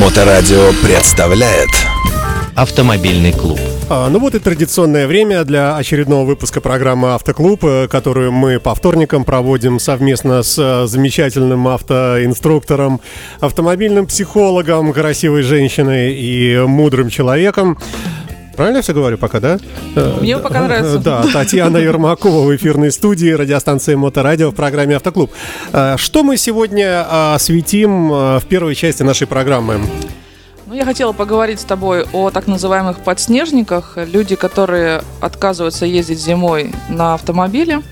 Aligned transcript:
Моторадио 0.00 0.72
представляет 0.82 1.70
Автомобильный 2.54 3.32
клуб. 3.32 3.58
А, 3.88 4.08
ну 4.08 4.18
вот 4.18 4.34
и 4.34 4.38
традиционное 4.38 5.06
время 5.06 5.44
для 5.44 5.76
очередного 5.76 6.24
выпуска 6.26 6.60
программы 6.60 7.14
«Автоклуб», 7.14 7.64
э, 7.64 7.86
которую 7.86 8.32
мы 8.32 8.58
по 8.58 8.74
вторникам 8.74 9.24
проводим 9.24 9.78
совместно 9.78 10.42
с 10.42 10.58
э, 10.58 10.86
замечательным 10.86 11.68
автоинструктором, 11.68 13.00
автомобильным 13.40 14.06
психологом, 14.06 14.92
красивой 14.92 15.42
женщиной 15.42 16.14
и 16.14 16.58
мудрым 16.66 17.10
человеком. 17.10 17.78
Правильно 18.56 18.78
я 18.78 18.82
все 18.82 18.94
говорю 18.94 19.18
пока, 19.18 19.38
да? 19.40 19.58
Мне 20.20 20.38
пока 20.38 20.62
нравится. 20.62 20.98
Да, 20.98 21.24
Татьяна 21.32 21.76
Ермакова 21.76 22.46
в 22.46 22.56
эфирной 22.56 22.90
студии 22.90 23.30
радиостанции 23.30 23.94
Моторадио 23.94 24.50
в 24.50 24.54
программе 24.54 24.96
«Автоклуб». 24.96 25.30
А, 25.72 25.96
Что 25.96 26.22
мы 26.22 26.36
сегодня 26.36 27.34
осветим 27.34 28.08
в 28.08 28.42
первой 28.48 28.74
части 28.74 29.02
нашей 29.02 29.26
программы? 29.26 29.80
Ну, 30.66 30.74
я 30.74 30.84
хотела 30.84 31.12
поговорить 31.12 31.60
с 31.60 31.64
тобой 31.64 32.06
о 32.12 32.30
так 32.30 32.48
называемых 32.48 32.98
подснежниках. 33.00 33.96
Люди, 33.96 34.34
которые 34.34 35.02
отказываются 35.20 35.86
ездить 35.86 36.20
зимой 36.20 36.72
на 36.88 37.14
автомобиле, 37.14 37.82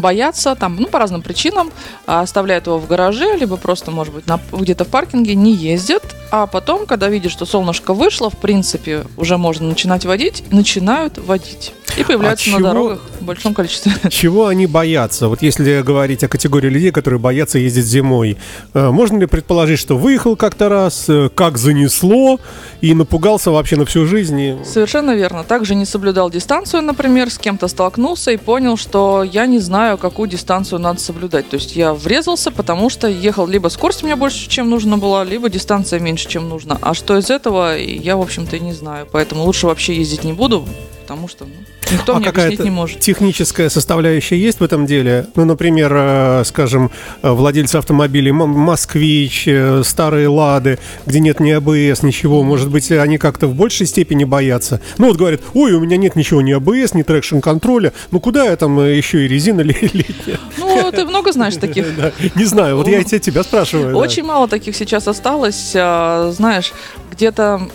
боятся 0.00 0.54
там, 0.54 0.76
ну, 0.76 0.86
по 0.86 0.98
разным 0.98 1.22
причинам, 1.22 1.70
а, 2.06 2.20
оставляют 2.20 2.66
его 2.66 2.78
в 2.78 2.86
гараже, 2.86 3.36
либо 3.36 3.56
просто, 3.56 3.90
может 3.90 4.14
быть, 4.14 4.26
на- 4.26 4.40
где-то 4.52 4.84
в 4.84 4.88
паркинге, 4.88 5.34
не 5.34 5.52
ездят. 5.52 6.02
А 6.32 6.46
потом, 6.46 6.86
когда 6.86 7.08
видят, 7.08 7.32
что 7.32 7.46
солнышко 7.46 7.92
вышло, 7.94 8.30
в 8.30 8.36
принципе, 8.36 9.04
уже 9.16 9.36
можно 9.36 9.68
начинать 9.68 10.04
водить, 10.04 10.44
начинают 10.50 11.18
водить. 11.18 11.72
И 11.96 12.04
появляются 12.04 12.50
А 12.50 12.52
на 12.52 12.58
чего- 12.58 12.68
дорогах 12.68 13.00
в 13.20 13.24
большом 13.24 13.54
количестве. 13.54 13.92
Чего 14.10 14.46
они 14.46 14.66
боятся? 14.66 15.28
Вот 15.28 15.42
если 15.42 15.82
говорить 15.82 16.24
о 16.24 16.28
категории 16.28 16.68
людей, 16.68 16.90
которые 16.90 17.20
боятся 17.20 17.58
ездить 17.58 17.84
зимой, 17.84 18.36
э, 18.74 18.90
можно 18.90 19.18
ли 19.18 19.26
предположить, 19.26 19.78
что 19.78 19.96
выехал 19.96 20.36
как-то 20.36 20.68
раз, 20.68 21.06
э, 21.08 21.28
как 21.34 21.58
занесло, 21.58 22.38
и 22.80 22.94
напугался 22.94 23.50
вообще 23.50 23.76
на 23.76 23.84
всю 23.84 24.06
жизнь? 24.06 24.64
Совершенно 24.64 25.14
верно. 25.14 25.44
Также 25.44 25.74
не 25.74 25.84
соблюдал 25.84 26.30
дистанцию, 26.30 26.82
например, 26.82 27.30
с 27.30 27.38
кем-то 27.38 27.68
столкнулся 27.68 28.30
и 28.30 28.36
понял, 28.36 28.76
что 28.76 29.22
я 29.22 29.46
не 29.46 29.58
знаю, 29.58 29.98
какую 29.98 30.28
дистанцию 30.28 30.78
надо 30.78 31.00
соблюдать. 31.00 31.48
То 31.48 31.56
есть 31.56 31.76
я 31.76 31.92
врезался, 31.94 32.50
потому 32.50 32.90
что 32.90 33.08
ехал 33.08 33.46
либо 33.46 33.68
скорость 33.68 34.02
у 34.02 34.06
меня 34.06 34.16
больше, 34.16 34.48
чем 34.48 34.70
нужно 34.70 34.98
была, 34.98 35.24
либо 35.24 35.48
дистанция 35.48 36.00
меньше, 36.00 36.28
чем 36.28 36.48
нужно. 36.48 36.78
А 36.80 36.94
что 36.94 37.18
из 37.18 37.30
этого, 37.30 37.76
я, 37.76 38.16
в 38.16 38.20
общем-то, 38.20 38.56
и 38.56 38.60
не 38.60 38.72
знаю. 38.72 39.06
Поэтому 39.10 39.44
лучше 39.44 39.66
вообще 39.66 39.94
ездить 39.96 40.24
не 40.24 40.32
буду, 40.32 40.66
потому 41.10 41.26
что 41.26 41.44
ну, 41.44 41.52
никто 41.90 42.14
а 42.14 42.18
мне 42.20 42.28
объяснить 42.28 42.60
не 42.60 42.70
может. 42.70 43.00
техническая 43.00 43.68
составляющая 43.68 44.38
есть 44.38 44.60
в 44.60 44.62
этом 44.62 44.86
деле? 44.86 45.26
Ну, 45.34 45.44
например, 45.44 45.92
э, 45.92 46.42
скажем, 46.44 46.92
э, 47.22 47.30
владельцы 47.32 47.76
автомобилей 47.76 48.30
«Москвич», 48.30 49.48
э, 49.48 49.82
старые 49.84 50.28
«Лады», 50.28 50.78
где 51.06 51.18
нет 51.18 51.40
ни 51.40 51.50
АБС, 51.50 52.04
ничего, 52.04 52.44
может 52.44 52.70
быть, 52.70 52.92
они 52.92 53.18
как-то 53.18 53.48
в 53.48 53.56
большей 53.56 53.86
степени 53.88 54.22
боятся? 54.22 54.80
Ну, 54.98 55.08
вот 55.08 55.16
говорят, 55.16 55.40
ой, 55.52 55.72
у 55.72 55.80
меня 55.80 55.96
нет 55.96 56.14
ничего, 56.14 56.42
ни 56.42 56.52
АБС, 56.52 56.94
ни 56.94 57.02
трекшн-контроля, 57.02 57.92
ну, 58.12 58.20
куда 58.20 58.44
я 58.44 58.54
там 58.54 58.78
еще 58.78 59.24
и 59.24 59.28
резина 59.28 59.60
летняя? 59.62 60.38
Ну, 60.58 60.92
ты 60.92 61.04
много 61.04 61.32
знаешь 61.32 61.56
таких. 61.56 61.86
Не 62.36 62.44
знаю, 62.44 62.76
вот 62.76 62.86
я 62.86 63.02
те- 63.02 63.18
тебя 63.18 63.42
спрашиваю. 63.42 63.96
Очень 63.96 64.22
мало 64.22 64.46
таких 64.46 64.76
сейчас 64.76 65.08
осталось. 65.08 65.72
а, 65.74 66.30
Знаешь, 66.30 66.72
где-то, 67.10 67.68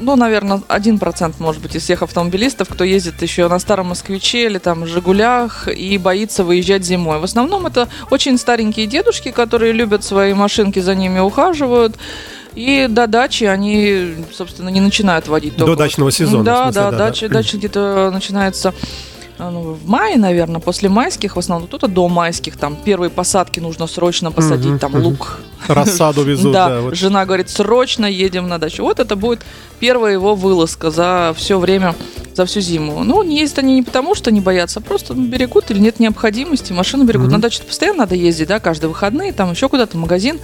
ну, 0.00 0.16
наверное, 0.16 0.62
один 0.68 0.98
процент, 0.98 1.38
может 1.38 1.62
быть, 1.62 1.76
из 1.76 1.82
всех 1.82 2.02
автомобилистов, 2.02 2.68
кто 2.68 2.84
ездит 2.84 3.20
еще 3.22 3.48
на 3.48 3.58
старом 3.58 3.88
москвиче 3.88 4.46
или 4.46 4.58
там 4.58 4.86
Жигулях 4.86 5.68
и 5.68 5.98
боится 5.98 6.42
выезжать 6.42 6.84
зимой. 6.84 7.18
В 7.18 7.24
основном 7.24 7.66
это 7.66 7.88
очень 8.10 8.38
старенькие 8.38 8.86
дедушки, 8.86 9.30
которые 9.30 9.72
любят 9.72 10.02
свои 10.02 10.34
машинки, 10.34 10.78
за 10.78 10.94
ними 10.94 11.20
ухаживают. 11.20 11.96
И 12.54 12.86
до 12.88 13.06
дачи 13.06 13.44
они, 13.44 14.14
собственно, 14.32 14.70
не 14.70 14.80
начинают 14.80 15.28
водить. 15.28 15.56
До 15.56 15.66
только 15.66 15.84
дачного 15.84 16.10
сезона, 16.10 16.44
Да, 16.44 16.62
смысле, 16.64 16.80
да, 16.80 16.90
да, 16.90 16.96
да. 16.96 17.06
дача, 17.06 17.28
дача 17.28 17.56
где-то 17.58 18.10
начинается 18.12 18.74
ну, 19.48 19.72
в 19.72 19.88
мае, 19.88 20.16
наверное, 20.18 20.60
после 20.60 20.88
майских, 20.88 21.36
в 21.36 21.38
основном 21.38 21.68
кто-то 21.68 21.86
до 21.88 22.08
майских, 22.08 22.56
там 22.58 22.76
первые 22.84 23.08
посадки 23.10 23.60
нужно 23.60 23.86
срочно 23.86 24.30
посадить, 24.32 24.72
Мгм, 24.72 24.78
там 24.78 24.92
мгм. 24.92 25.02
лук, 25.04 25.38
Рассаду 25.68 26.22
везут, 26.24 26.52
да. 26.52 26.68
да, 26.68 26.80
вот. 26.80 26.96
жена 26.96 27.24
говорит, 27.24 27.48
срочно 27.48 28.06
едем 28.06 28.48
на 28.48 28.58
дачу. 28.58 28.82
Вот 28.82 28.98
это 28.98 29.14
будет 29.16 29.40
первая 29.78 30.12
его 30.12 30.34
вылазка 30.34 30.90
за 30.90 31.32
все 31.36 31.58
время, 31.58 31.94
за 32.34 32.44
всю 32.46 32.60
зиму. 32.60 33.02
Ну, 33.04 33.22
ездят 33.22 33.60
они 33.60 33.74
не 33.76 33.82
потому, 33.82 34.14
что 34.14 34.30
не 34.30 34.40
боятся, 34.40 34.80
а 34.80 34.82
просто 34.82 35.14
ну, 35.14 35.26
берегут 35.26 35.70
или 35.70 35.78
нет 35.78 36.00
необходимости, 36.00 36.72
машину 36.72 37.04
берегут. 37.04 37.30
На 37.30 37.40
дачу 37.40 37.62
постоянно 37.66 38.00
надо 38.00 38.14
ездить, 38.14 38.48
да, 38.48 38.58
каждые 38.60 38.88
выходные, 38.88 39.32
там 39.32 39.50
еще 39.52 39.68
куда-то 39.68 39.96
магазин. 39.96 40.38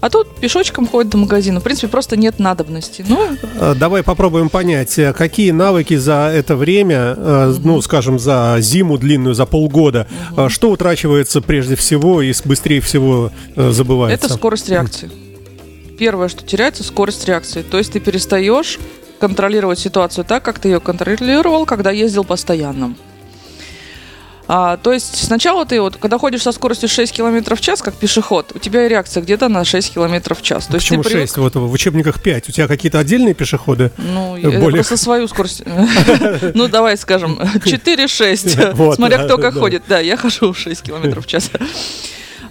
А 0.00 0.08
тут 0.08 0.36
пешочком 0.40 0.86
ходит 0.86 1.10
до 1.12 1.18
магазина. 1.18 1.60
В 1.60 1.62
принципе, 1.62 1.88
просто 1.88 2.16
нет 2.16 2.38
надобности. 2.38 3.04
Ну, 3.06 3.20
Э, 3.58 3.74
Давай 3.74 4.02
попробуем 4.02 4.48
понять, 4.48 4.98
э, 4.98 5.12
какие 5.12 5.50
навыки 5.50 5.96
за 5.96 6.30
это 6.34 6.56
время, 6.56 7.14
э, 7.16 7.54
ну, 7.62 7.80
скажем, 7.82 8.18
за 8.18 8.39
зиму 8.60 8.98
длинную, 8.98 9.34
за 9.34 9.46
полгода, 9.46 10.06
э, 10.36 10.48
что 10.48 10.70
утрачивается 10.70 11.40
прежде 11.40 11.76
всего 11.76 12.22
и 12.22 12.32
быстрее 12.44 12.80
всего 12.80 13.32
э, 13.56 13.70
забывается? 13.70 14.26
это 14.26 14.34
скорость 14.34 14.68
реакции. 14.68 15.10
Первое, 15.98 16.28
что 16.28 16.44
теряется, 16.44 16.82
скорость 16.82 17.26
реакции. 17.26 17.62
То 17.62 17.78
есть 17.78 17.92
ты 17.92 18.00
перестаешь 18.00 18.78
контролировать 19.18 19.78
ситуацию 19.78 20.24
так, 20.24 20.42
как 20.42 20.58
ты 20.58 20.68
ее 20.68 20.80
контролировал, 20.80 21.66
когда 21.66 21.90
ездил 21.90 22.24
постоянно. 22.24 22.94
А, 24.52 24.78
то 24.78 24.92
есть 24.92 25.16
сначала 25.26 25.64
ты 25.64 25.80
вот, 25.80 25.96
когда 25.96 26.18
ходишь 26.18 26.42
со 26.42 26.50
скоростью 26.50 26.88
6 26.88 27.12
км 27.12 27.54
в 27.54 27.60
час, 27.60 27.82
как 27.82 27.94
пешеход, 27.94 28.50
у 28.52 28.58
тебя 28.58 28.88
реакция 28.88 29.22
где-то 29.22 29.48
на 29.48 29.64
6 29.64 29.94
км 29.94 30.34
в 30.34 30.42
час. 30.42 30.66
То 30.66 30.74
есть 30.74 30.86
Почему 30.88 31.04
ты 31.04 31.10
привык- 31.10 31.20
6? 31.28 31.36
Вот 31.36 31.54
в 31.54 31.70
учебниках 31.70 32.20
5. 32.20 32.48
У 32.48 32.52
тебя 32.52 32.66
какие-то 32.66 32.98
отдельные 32.98 33.34
пешеходы? 33.34 33.92
Ну, 33.96 34.36
Э, 34.36 34.40
я 34.40 34.58
более- 34.58 34.78
просто 34.82 34.96
свою 34.96 35.28
скорость. 35.28 35.62
Ну, 36.54 36.66
давай 36.66 36.96
скажем, 36.96 37.38
4-6. 37.64 38.72
Вот, 38.74 38.96
Смотря 38.96 39.18
кто 39.24 39.38
как 39.38 39.54
ходит. 39.54 39.84
Да, 39.88 40.00
я 40.00 40.16
хожу 40.16 40.52
6 40.52 40.82
км 40.82 41.20
в 41.20 41.26
час. 41.28 41.48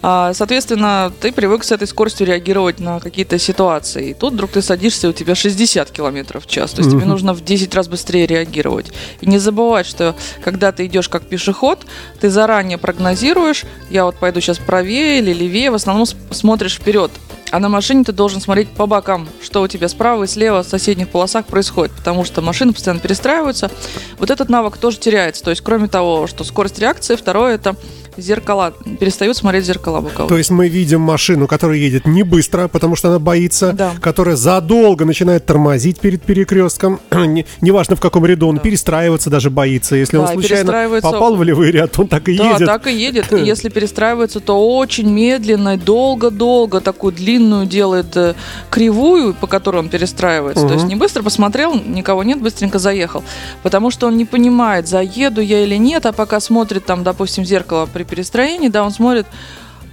А, 0.01 0.33
Соответственно, 0.33 1.11
ты 1.19 1.31
привык 1.31 1.63
с 1.63 1.71
этой 1.71 1.87
скоростью 1.87 2.27
реагировать 2.27 2.79
на 2.79 2.99
какие-то 2.99 3.37
ситуации. 3.37 4.11
И 4.11 4.13
тут 4.13 4.33
вдруг 4.33 4.51
ты 4.51 4.61
садишься, 4.61 5.07
и 5.07 5.09
у 5.09 5.13
тебя 5.13 5.35
60 5.35 5.91
км 5.91 6.39
в 6.39 6.47
час. 6.47 6.71
То 6.71 6.81
есть 6.81 6.91
тебе 6.91 7.05
нужно 7.05 7.33
в 7.33 7.43
10 7.43 7.73
раз 7.75 7.87
быстрее 7.87 8.25
реагировать. 8.25 8.91
И 9.21 9.25
не 9.27 9.37
забывать, 9.37 9.85
что 9.85 10.15
когда 10.43 10.71
ты 10.71 10.85
идешь 10.85 11.09
как 11.09 11.23
пешеход, 11.23 11.85
ты 12.19 12.29
заранее 12.29 12.77
прогнозируешь, 12.77 13.65
я 13.89 14.05
вот 14.05 14.15
пойду 14.15 14.39
сейчас 14.41 14.57
правее 14.57 15.19
или 15.19 15.33
левее, 15.33 15.71
в 15.71 15.75
основном 15.75 16.05
смотришь 16.05 16.75
вперед. 16.75 17.11
А 17.51 17.59
на 17.59 17.69
машине 17.69 18.03
ты 18.03 18.11
должен 18.11 18.41
смотреть 18.41 18.69
по 18.69 18.85
бокам, 18.85 19.27
что 19.41 19.61
у 19.61 19.67
тебя 19.67 19.87
справа 19.87 20.23
и 20.23 20.27
слева 20.27 20.63
в 20.63 20.67
соседних 20.67 21.09
полосах 21.09 21.45
происходит, 21.47 21.95
потому 21.95 22.23
что 22.23 22.41
машины 22.41 22.73
постоянно 22.73 23.01
перестраиваются. 23.01 23.71
Вот 24.19 24.29
этот 24.29 24.49
навык 24.49 24.77
тоже 24.77 24.97
теряется. 24.97 25.43
То 25.43 25.49
есть, 25.49 25.61
кроме 25.61 25.87
того, 25.87 26.27
что 26.27 26.43
скорость 26.43 26.77
реакции, 26.79 27.15
второе 27.15 27.55
это 27.55 27.75
зеркала. 28.17 28.73
Перестают 28.99 29.37
смотреть 29.37 29.63
зеркала 29.65 30.01
боковые. 30.01 30.27
То 30.27 30.37
есть 30.37 30.49
мы 30.49 30.67
видим 30.67 30.99
машину, 30.99 31.47
которая 31.47 31.77
едет 31.77 32.05
не 32.05 32.23
быстро, 32.23 32.67
потому 32.67 32.97
что 32.97 33.07
она 33.07 33.19
боится, 33.19 33.71
Да. 33.71 33.93
которая 34.01 34.35
задолго 34.35 35.05
начинает 35.05 35.45
тормозить 35.45 35.99
перед 35.99 36.21
перекрестком, 36.21 36.99
Не- 37.11 37.45
неважно 37.61 37.95
в 37.95 38.01
каком 38.01 38.25
ряду, 38.25 38.47
он 38.49 38.59
перестраиваться 38.59 39.29
даже 39.29 39.49
боится. 39.49 39.95
Если 39.95 40.17
он 40.17 40.25
Да, 40.25 40.31
и 40.33 40.35
случайно 40.35 40.99
попал 41.01 41.35
в 41.37 41.43
левый 41.43 41.71
ряд, 41.71 41.97
он 41.97 42.07
так 42.09 42.27
и 42.27 42.37
Да, 42.37 42.53
едет. 42.53 42.67
так 42.67 42.87
и 42.87 42.93
едет. 42.93 43.31
И 43.31 43.37
если 43.45 43.69
перестраивается, 43.69 44.41
то 44.41 44.77
очень 44.77 45.09
медленно, 45.09 45.77
долго-долго 45.77 46.81
такую 46.81 47.13
длинную 47.13 47.38
делает 47.65 48.15
э, 48.17 48.35
кривую, 48.69 49.33
по 49.33 49.47
которой 49.47 49.77
он 49.77 49.89
перестраивается. 49.89 50.67
То 50.67 50.73
есть 50.73 50.85
не 50.85 50.95
быстро 50.95 51.23
посмотрел, 51.23 51.73
никого 51.75 52.23
нет, 52.23 52.41
быстренько 52.41 52.79
заехал. 52.79 53.23
Потому 53.63 53.91
что 53.91 54.07
он 54.07 54.17
не 54.17 54.25
понимает, 54.25 54.87
заеду 54.87 55.41
я 55.41 55.63
или 55.63 55.75
нет, 55.75 56.05
а 56.05 56.11
пока 56.11 56.39
смотрит 56.39 56.85
там, 56.85 57.03
допустим, 57.03 57.43
в 57.43 57.47
зеркало 57.47 57.87
при 57.91 58.03
перестроении, 58.03 58.69
да, 58.69 58.83
он 58.83 58.91
смотрит, 58.91 59.25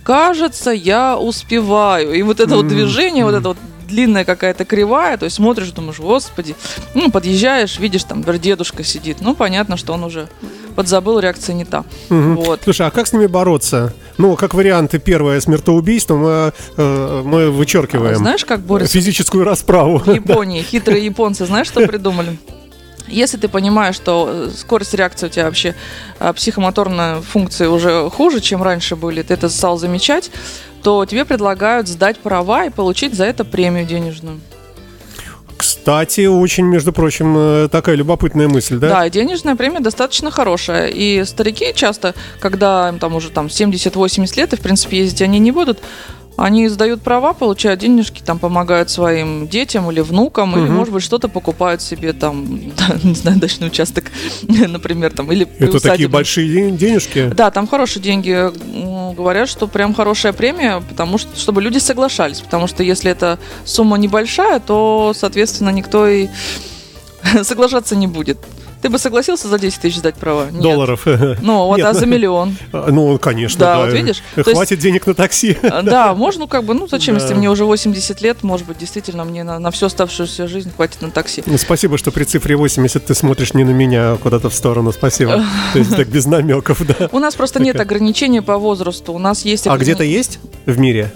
кажется, 0.02 0.70
я 0.70 1.18
успеваю. 1.18 2.12
И 2.12 2.22
вот 2.22 2.40
это 2.40 2.56
вот 2.56 2.68
движение, 2.68 3.24
вот 3.24 3.34
это 3.34 3.48
вот 3.48 3.58
длинная 3.86 4.24
какая-то 4.24 4.64
кривая, 4.64 5.16
то 5.16 5.24
есть 5.24 5.36
смотришь, 5.36 5.70
думаешь, 5.70 6.00
господи, 6.00 6.54
ну, 6.94 7.10
подъезжаешь, 7.10 7.78
видишь, 7.78 8.04
там, 8.04 8.22
дедушка 8.22 8.84
сидит, 8.84 9.18
ну, 9.20 9.34
понятно, 9.34 9.76
что 9.76 9.92
он 9.92 10.04
уже 10.04 10.28
подзабыл, 10.74 11.18
реакция 11.18 11.54
не 11.54 11.64
та. 11.64 11.84
Мгм. 12.10 12.36
Вот. 12.36 12.60
Слушай, 12.64 12.86
а 12.86 12.90
как 12.90 13.06
с 13.06 13.12
ними 13.12 13.26
бороться? 13.26 13.94
Ну, 14.18 14.36
как 14.36 14.54
варианты, 14.54 14.98
первое 14.98 15.40
смертоубийство 15.40 16.16
мы, 16.16 16.52
э, 16.76 17.22
мы 17.24 17.50
вычеркиваем. 17.50 18.14
А 18.14 18.18
Знаешь, 18.18 18.44
как 18.44 18.60
борются 18.60 18.94
Физическую 18.94 19.44
расправу. 19.44 19.98
в 20.04 20.12
Японии? 20.12 20.62
Хитрые 20.62 21.04
японцы, 21.04 21.46
знаешь, 21.46 21.66
что 21.66 21.86
придумали? 21.86 22.38
Если 23.08 23.36
ты 23.36 23.48
понимаешь, 23.48 23.94
что 23.94 24.28
э, 24.28 24.50
скорость 24.56 24.94
реакции 24.94 25.26
у 25.26 25.28
тебя 25.28 25.44
вообще 25.44 25.74
а, 26.18 26.32
психомоторные 26.32 27.20
функции 27.20 27.66
уже 27.66 28.10
хуже, 28.10 28.40
чем 28.40 28.62
раньше 28.62 28.96
были, 28.96 29.22
ты 29.22 29.34
это 29.34 29.48
стал 29.48 29.78
замечать, 29.78 30.30
то 30.82 31.04
тебе 31.04 31.24
предлагают 31.24 31.88
сдать 31.88 32.18
права 32.18 32.64
и 32.64 32.70
получить 32.70 33.14
за 33.14 33.24
это 33.24 33.44
премию 33.44 33.86
денежную. 33.86 34.40
Кстати, 35.86 36.26
очень, 36.26 36.64
между 36.64 36.92
прочим, 36.92 37.36
э, 37.38 37.68
такая 37.70 37.94
любопытная 37.94 38.48
мысль, 38.48 38.76
да? 38.76 38.88
Да, 38.88 39.08
денежная 39.08 39.54
премия 39.54 39.78
достаточно 39.78 40.32
хорошая. 40.32 40.88
И 40.88 41.24
старики 41.24 41.72
часто, 41.76 42.16
когда 42.40 42.88
им 42.88 42.98
там 42.98 43.14
уже 43.14 43.30
там 43.30 43.46
70-80 43.46 44.36
лет, 44.36 44.52
и 44.52 44.56
в 44.56 44.60
принципе 44.62 44.98
ездить 44.98 45.22
они 45.22 45.38
не 45.38 45.52
будут, 45.52 45.78
Они 46.36 46.68
сдают 46.68 47.00
права, 47.02 47.32
получают 47.32 47.80
денежки, 47.80 48.20
там 48.22 48.38
помогают 48.38 48.90
своим 48.90 49.48
детям 49.48 49.90
или 49.90 50.00
внукам, 50.00 50.52
или, 50.56 50.66
Мгм. 50.66 50.74
может 50.74 50.92
быть, 50.92 51.02
что-то 51.02 51.28
покупают 51.28 51.80
себе 51.80 52.12
там, 52.12 52.46
не 53.04 53.14
знаю, 53.14 53.38
дачный 53.38 53.68
участок, 53.68 54.12
например, 54.42 55.12
там, 55.12 55.32
или 55.32 55.42
Это 55.44 55.50
такие 55.54 55.70
приусадебный. 55.70 56.08
большие 56.12 56.48
ден- 56.52 56.76
денежки? 56.76 57.28
Да, 57.34 57.50
там 57.50 57.66
хорошие 57.66 58.02
деньги. 58.02 58.50
Говорят, 59.14 59.48
что 59.48 59.66
прям 59.66 59.94
хорошая 59.94 60.32
премия, 60.34 60.82
потому 60.88 61.16
что, 61.16 61.34
чтобы 61.38 61.62
люди 61.62 61.78
соглашались. 61.78 62.40
Потому 62.40 62.66
что 62.66 62.82
если 62.82 63.10
эта 63.10 63.38
сумма 63.64 63.96
небольшая, 63.96 64.60
то, 64.60 65.12
соответственно, 65.16 65.70
никто 65.70 66.06
и 66.06 66.28
соглашаться 67.42 67.96
не 67.96 68.06
будет. 68.08 68.36
Ты 68.82 68.88
бы 68.90 68.98
согласился 68.98 69.48
за 69.48 69.58
10 69.58 69.80
тысяч 69.80 69.96
сдать 69.98 70.14
права? 70.16 70.50
Нет. 70.50 70.62
Долларов. 70.62 71.06
Ну, 71.40 71.66
вот, 71.66 71.78
Нет, 71.78 71.86
а 71.86 71.94
за 71.94 72.06
миллион? 72.06 72.56
Ну, 72.72 73.18
конечно, 73.18 73.58
Да, 73.58 73.76
да. 73.76 73.84
вот 73.84 73.92
видишь? 73.92 74.22
Есть- 74.36 74.50
Хватит 74.52 74.78
денег 74.78 75.06
на 75.06 75.14
такси. 75.14 75.56
А, 75.62 75.82
Да, 75.82 76.14
можно 76.14 76.36
ну, 76.42 76.48
как 76.48 76.64
бы, 76.64 76.74
ну 76.74 76.86
зачем, 76.86 77.14
если 77.16 77.30
Да. 77.30 77.34
мне 77.36 77.50
уже 77.50 77.64
80 77.64 78.20
лет, 78.20 78.42
может 78.42 78.66
быть, 78.66 78.78
действительно 78.78 79.24
мне 79.24 79.42
на, 79.42 79.58
на 79.58 79.70
всю 79.70 79.86
оставшуюся 79.86 80.46
жизнь 80.46 80.70
хватит 80.74 81.02
на 81.02 81.10
такси. 81.10 81.42
Ну, 81.46 81.58
Спасибо, 81.58 81.98
что 81.98 82.12
при 82.12 82.24
цифре 82.24 82.56
80 82.56 83.04
ты 83.04 83.14
смотришь 83.14 83.54
не 83.54 83.64
на 83.64 83.70
меня, 83.70 84.12
а 84.12 84.16
куда-то 84.18 84.50
в 84.50 84.54
сторону. 84.54 84.92
Спасибо. 84.92 85.42
То 85.72 85.78
есть 85.78 85.96
так 85.96 86.08
без 86.08 86.26
намеков, 86.26 86.82
да. 86.86 87.08
У 87.10 87.18
нас 87.18 87.34
просто 87.34 87.60
нет 87.60 87.72
Такая. 87.72 87.86
ограничения 87.86 88.42
по 88.42 88.58
возрасту. 88.58 89.12
У 89.12 89.18
нас 89.18 89.44
есть... 89.44 89.66
А 89.66 89.76
где-то 89.76 90.04
есть 90.04 90.38
в 90.66 90.78
мире? 90.78 91.12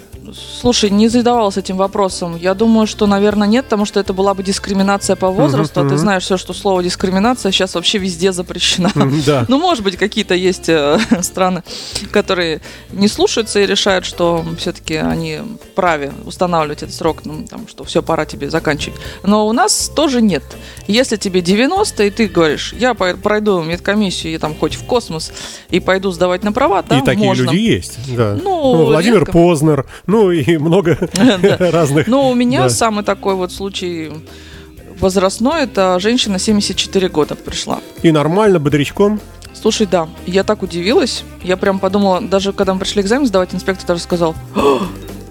Слушай, 0.61 0.89
не 0.89 1.07
задавалась 1.07 1.57
этим 1.57 1.77
вопросом. 1.77 2.35
Я 2.37 2.53
думаю, 2.53 2.87
что, 2.87 3.07
наверное, 3.07 3.47
нет, 3.47 3.65
потому 3.65 3.85
что 3.85 3.99
это 3.99 4.13
была 4.13 4.33
бы 4.33 4.43
дискриминация 4.43 5.15
по 5.15 5.29
возрасту. 5.29 5.81
А 5.81 5.89
ты 5.89 5.97
знаешь 5.97 6.23
все, 6.23 6.37
что 6.37 6.53
слово 6.53 6.83
дискриминация 6.83 7.51
сейчас 7.51 7.75
вообще 7.75 7.97
везде 7.97 8.31
запрещена. 8.31 8.91
М, 8.95 9.21
Да. 9.25 9.45
Ну, 9.47 9.59
может 9.59 9.83
быть, 9.83 9.97
какие-то 9.97 10.33
есть 10.35 10.69
э, 10.69 10.99
страны, 11.21 11.63
которые 12.11 12.61
не 12.91 13.07
слушаются 13.07 13.59
и 13.59 13.65
решают, 13.65 14.05
что 14.05 14.43
все-таки 14.57 14.95
они 14.95 15.39
вправе 15.71 16.11
устанавливать 16.25 16.83
этот 16.83 16.95
срок, 16.95 17.21
ну, 17.25 17.45
там, 17.49 17.67
что 17.67 17.83
все, 17.83 18.01
пора 18.01 18.25
тебе 18.25 18.49
заканчивать. 18.49 18.99
Но 19.23 19.47
у 19.47 19.53
нас 19.53 19.91
тоже 19.95 20.21
нет. 20.21 20.43
Если 20.87 21.17
тебе 21.17 21.41
90, 21.41 22.03
и 22.03 22.09
ты 22.09 22.27
говоришь, 22.27 22.73
я 22.73 22.93
пройду 22.93 23.61
медкомиссию, 23.61 24.33
и 24.35 24.37
там 24.37 24.55
хоть 24.55 24.75
в 24.75 24.85
космос, 24.85 25.31
и 25.69 25.79
пойду 25.79 26.11
сдавать 26.11 26.43
на 26.43 26.51
права, 26.51 26.81
да, 26.83 26.99
И 26.99 27.03
такие 27.03 27.25
можно. 27.27 27.43
люди 27.43 27.57
есть, 27.57 27.99
да. 28.15 28.37
Ну, 28.41 28.85
Владимир 28.85 29.19
редко. 29.19 29.31
Познер, 29.31 29.85
ну 30.07 30.20
и 30.29 30.57
много 30.57 30.97
разных. 31.59 32.07
Ну, 32.07 32.29
у 32.29 32.35
меня 32.35 32.69
самый 32.69 33.03
такой 33.03 33.33
вот 33.33 33.51
случай 33.51 34.11
возрастной, 34.99 35.63
это 35.63 35.99
женщина 35.99 36.37
74 36.37 37.09
года 37.09 37.35
пришла. 37.35 37.79
И 38.03 38.11
нормально, 38.11 38.59
бодрячком. 38.59 39.19
Слушай, 39.53 39.87
да, 39.87 40.07
я 40.25 40.43
так 40.43 40.61
удивилась. 40.63 41.23
Я 41.43 41.57
прям 41.57 41.79
подумала, 41.79 42.21
даже 42.21 42.53
когда 42.53 42.73
мы 42.73 42.79
пришли 42.79 43.01
экзамен 43.01 43.25
сдавать, 43.25 43.53
инспектор 43.53 43.87
даже 43.87 44.01
сказал, 44.01 44.35
«А, 44.55 44.79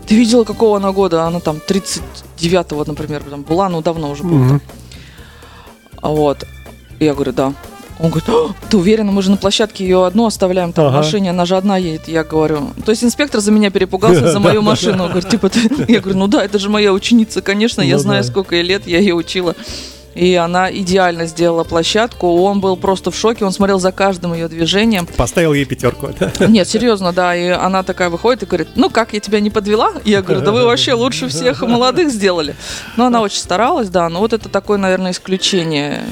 ты 0.07 0.17
видела, 0.17 0.45
какого 0.45 0.77
она 0.77 0.93
года? 0.93 1.25
Она 1.25 1.41
там 1.41 1.61
39-го, 1.67 2.85
например, 2.85 3.23
там 3.23 3.43
была, 3.43 3.69
ну 3.69 3.81
давно 3.81 4.11
уже 4.11 4.25
было. 4.25 4.39
Мгм. 4.39 4.63
А 6.03 6.09
Вот. 6.09 6.45
Я 6.99 7.15
говорю, 7.15 7.33
да. 7.33 7.55
Он 8.03 8.09
говорит, 8.09 8.29
«А, 8.29 8.55
ты 8.71 8.77
уверена, 8.79 9.13
мы 9.13 9.21
же 9.23 9.31
на 9.31 9.37
площадке 9.37 9.85
ее 9.85 10.07
одну 10.07 10.25
оставляем, 10.27 10.73
там 10.73 10.87
в 10.87 10.89
Ага. 10.89 10.97
машине, 10.99 11.31
она 11.31 11.45
же 11.45 11.57
одна 11.57 11.77
едет. 11.77 12.09
Я 12.09 12.25
говорю, 12.25 12.71
то 12.85 12.91
есть 12.93 13.05
инспектор 13.05 13.41
за 13.41 13.53
меня 13.53 13.71
перепугался, 13.71 14.31
за 14.33 14.41
мою 14.41 14.63
машину. 14.63 15.05
Он 15.05 15.11
говорит, 15.11 15.29
типа, 15.29 15.51
ты... 15.51 15.61
я 15.89 16.01
говорю, 16.01 16.19
ну 16.19 16.27
да, 16.27 16.43
это 16.45 16.59
же 16.59 16.71
моя 16.71 16.93
ученица, 16.93 17.43
конечно, 17.43 17.83
я 17.83 17.97
Ну 17.97 18.01
знаю, 18.03 18.25
сколько 18.25 18.55
ей 18.57 18.63
лет, 18.65 18.87
я 18.87 18.99
ее 18.99 19.15
учила. 19.15 19.55
И 20.15 20.35
она 20.35 20.73
идеально 20.73 21.27
сделала 21.27 21.65
площадку. 21.65 22.27
Он 22.43 22.61
был 22.61 22.77
просто 22.77 23.11
в 23.11 23.17
шоке, 23.17 23.45
он 23.45 23.53
смотрел 23.53 23.79
за 23.79 23.93
каждым 23.93 24.35
ее 24.35 24.49
движением. 24.49 25.07
Поставил 25.17 25.53
ей 25.53 25.65
пятерку. 25.65 26.09
да. 26.19 26.47
Нет, 26.47 26.69
серьезно, 26.69 27.13
да. 27.13 27.35
И 27.37 27.49
она 27.49 27.83
такая 27.83 28.11
выходит 28.11 28.43
и 28.43 28.47
говорит, 28.47 28.69
ну 28.75 28.91
как, 28.91 29.13
я 29.13 29.21
тебя 29.21 29.41
не 29.41 29.51
подвела? 29.51 29.93
И 30.05 30.11
я 30.11 30.23
говорю, 30.23 30.43
да 30.43 30.53
вы 30.53 30.65
вообще 30.65 30.95
лучше 30.95 31.29
всех 31.29 31.63
молодых 31.63 32.11
сделали. 32.11 32.57
Но 32.97 33.07
она 33.07 33.21
очень 33.21 33.39
старалась, 33.39 33.89
да. 33.89 34.09
Но 34.09 34.21
вот 34.21 34.33
это 34.33 34.49
такое, 34.49 34.79
наверное, 34.79 35.13
исключение. 35.13 36.03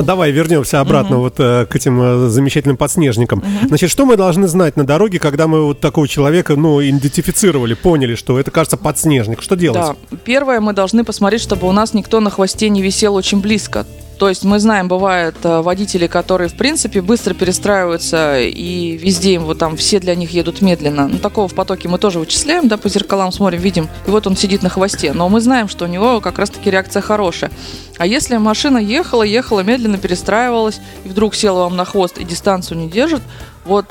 Давай 0.00 0.30
вернемся 0.30 0.80
обратно 0.80 1.18
вот 1.18 1.34
э, 1.38 1.66
к 1.66 1.76
этим 1.76 2.00
э, 2.00 2.28
замечательным 2.28 2.76
подснежникам. 2.76 3.42
Значит, 3.66 3.90
что 3.90 4.06
мы 4.06 4.16
должны 4.16 4.46
знать 4.48 4.76
на 4.76 4.86
дороге, 4.86 5.18
когда 5.18 5.46
мы 5.46 5.64
вот 5.64 5.80
такого 5.80 6.08
человека, 6.08 6.56
ну, 6.56 6.80
идентифицировали, 6.80 7.74
поняли, 7.74 8.14
что 8.14 8.38
это, 8.38 8.50
кажется, 8.50 8.76
подснежник? 8.76 9.42
Что 9.42 9.56
делать? 9.56 9.96
Да. 10.10 10.16
Первое, 10.24 10.60
мы 10.60 10.72
должны 10.72 11.04
посмотреть, 11.04 11.42
чтобы 11.42 11.68
у 11.68 11.72
нас 11.72 11.94
никто 11.94 12.20
на 12.20 12.30
хвосте 12.30 12.68
не 12.68 12.80
висел 12.80 13.14
очень 13.14 13.41
близко. 13.42 13.84
То 14.22 14.28
есть 14.28 14.44
мы 14.44 14.60
знаем, 14.60 14.86
бывают 14.86 15.34
э, 15.42 15.62
водители, 15.62 16.06
которые, 16.06 16.48
в 16.48 16.56
принципе, 16.56 17.02
быстро 17.02 17.34
перестраиваются, 17.34 18.38
и 18.38 18.96
везде 18.96 19.34
им 19.34 19.42
вот 19.42 19.58
там 19.58 19.76
все 19.76 19.98
для 19.98 20.14
них 20.14 20.30
едут 20.30 20.60
медленно. 20.60 21.08
Ну, 21.08 21.18
такого 21.18 21.48
в 21.48 21.54
потоке 21.54 21.88
мы 21.88 21.98
тоже 21.98 22.20
вычисляем, 22.20 22.68
да, 22.68 22.76
по 22.76 22.88
зеркалам 22.88 23.32
смотрим, 23.32 23.58
видим, 23.60 23.88
и 24.06 24.10
вот 24.10 24.28
он 24.28 24.36
сидит 24.36 24.62
на 24.62 24.68
хвосте. 24.68 25.12
Но 25.12 25.28
мы 25.28 25.40
знаем, 25.40 25.68
что 25.68 25.86
у 25.86 25.88
него 25.88 26.20
как 26.20 26.38
раз-таки 26.38 26.70
реакция 26.70 27.02
хорошая. 27.02 27.50
А 27.98 28.06
если 28.06 28.36
машина 28.36 28.78
ехала, 28.78 29.24
ехала, 29.24 29.60
медленно 29.64 29.98
перестраивалась, 29.98 30.80
и 31.04 31.08
вдруг 31.08 31.34
села 31.34 31.64
вам 31.64 31.76
на 31.76 31.84
хвост 31.84 32.18
и 32.18 32.24
дистанцию 32.24 32.78
не 32.78 32.88
держит, 32.88 33.22
вот 33.64 33.86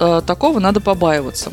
э, 0.00 0.22
такого 0.26 0.58
надо 0.58 0.80
побаиваться. 0.80 1.52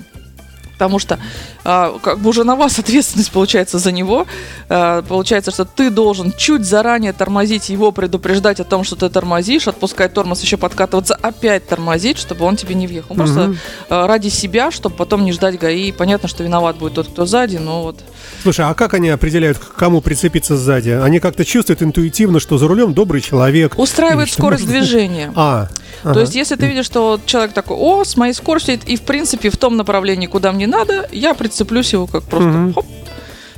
Потому 0.77 1.00
что 1.00 1.19
а, 1.63 1.98
как 2.04 2.19
бы 2.19 2.30
уже 2.30 2.44
на 2.44 2.56
вас 2.56 2.77
ответственность 2.80 3.31
получается 3.31 3.80
за 3.80 3.92
него. 3.92 4.27
А, 4.69 5.01
получается, 5.04 5.51
что 5.51 5.63
ты 5.66 5.89
должен 5.89 6.33
чуть 6.38 6.66
заранее 6.66 7.13
тормозить 7.13 7.69
его, 7.69 7.92
предупреждать 7.92 8.60
о 8.60 8.63
том, 8.66 8.83
что 8.83 8.95
ты 8.95 9.10
тормозишь, 9.10 9.68
отпускать 9.68 10.13
тормоз, 10.13 10.42
еще 10.42 10.57
подкатываться, 10.57 11.16
опять 11.16 11.68
тормозить, 11.68 12.18
чтобы 12.18 12.45
он 12.45 12.56
тебе 12.57 12.75
не 12.75 12.88
въехал. 12.88 13.16
Просто 13.16 13.39
Мгм. 13.48 13.57
а, 13.89 14.07
ради 14.07 14.27
себя, 14.30 14.69
чтобы 14.72 14.95
потом 14.95 15.24
не 15.24 15.31
ждать 15.31 15.57
ГАИ. 15.57 15.92
Понятно, 15.94 16.27
что 16.27 16.44
виноват 16.44 16.77
будет 16.77 16.94
тот, 16.95 17.07
кто 17.07 17.25
сзади, 17.25 17.57
но 17.57 17.83
вот 17.83 18.00
Слушай, 18.44 18.66
а 18.66 18.74
как 18.74 18.94
они 18.94 19.10
определяют, 19.10 19.57
к 19.57 19.74
кому 19.75 20.01
прицепиться 20.01 20.57
сзади? 20.57 20.89
Они 20.89 21.19
как-то 21.19 21.45
чувствуют 21.45 21.81
интуитивно, 21.81 22.39
что 22.39 22.57
за 22.57 22.68
рулем 22.68 22.94
добрый 22.94 23.22
человек. 23.22 23.77
устраивает 23.77 24.31
скорость 24.31 24.63
можно- 24.66 24.80
движения. 24.80 25.31
А, 25.36 25.68
То 26.04 26.10
ага. 26.12 26.19
есть, 26.22 26.36
если 26.36 26.56
ты 26.56 26.68
видишь, 26.68 26.86
что 26.86 27.19
человек 27.25 27.54
такой, 27.54 27.77
о, 27.77 28.04
с 28.04 28.16
моей 28.18 28.33
скоростью, 28.33 28.80
и 28.86 28.95
в 28.98 29.01
принципе 29.01 29.50
в 29.50 29.57
том 29.57 29.77
направлении, 29.77 30.27
куда 30.27 30.51
мне 30.51 30.64
надо, 30.67 31.07
я 31.12 31.33
прицеплюсь 31.33 31.94
его 31.94 32.07
как 32.07 32.23
просто 32.23 32.50
Мгм. 32.50 32.73
хоп, 32.73 32.85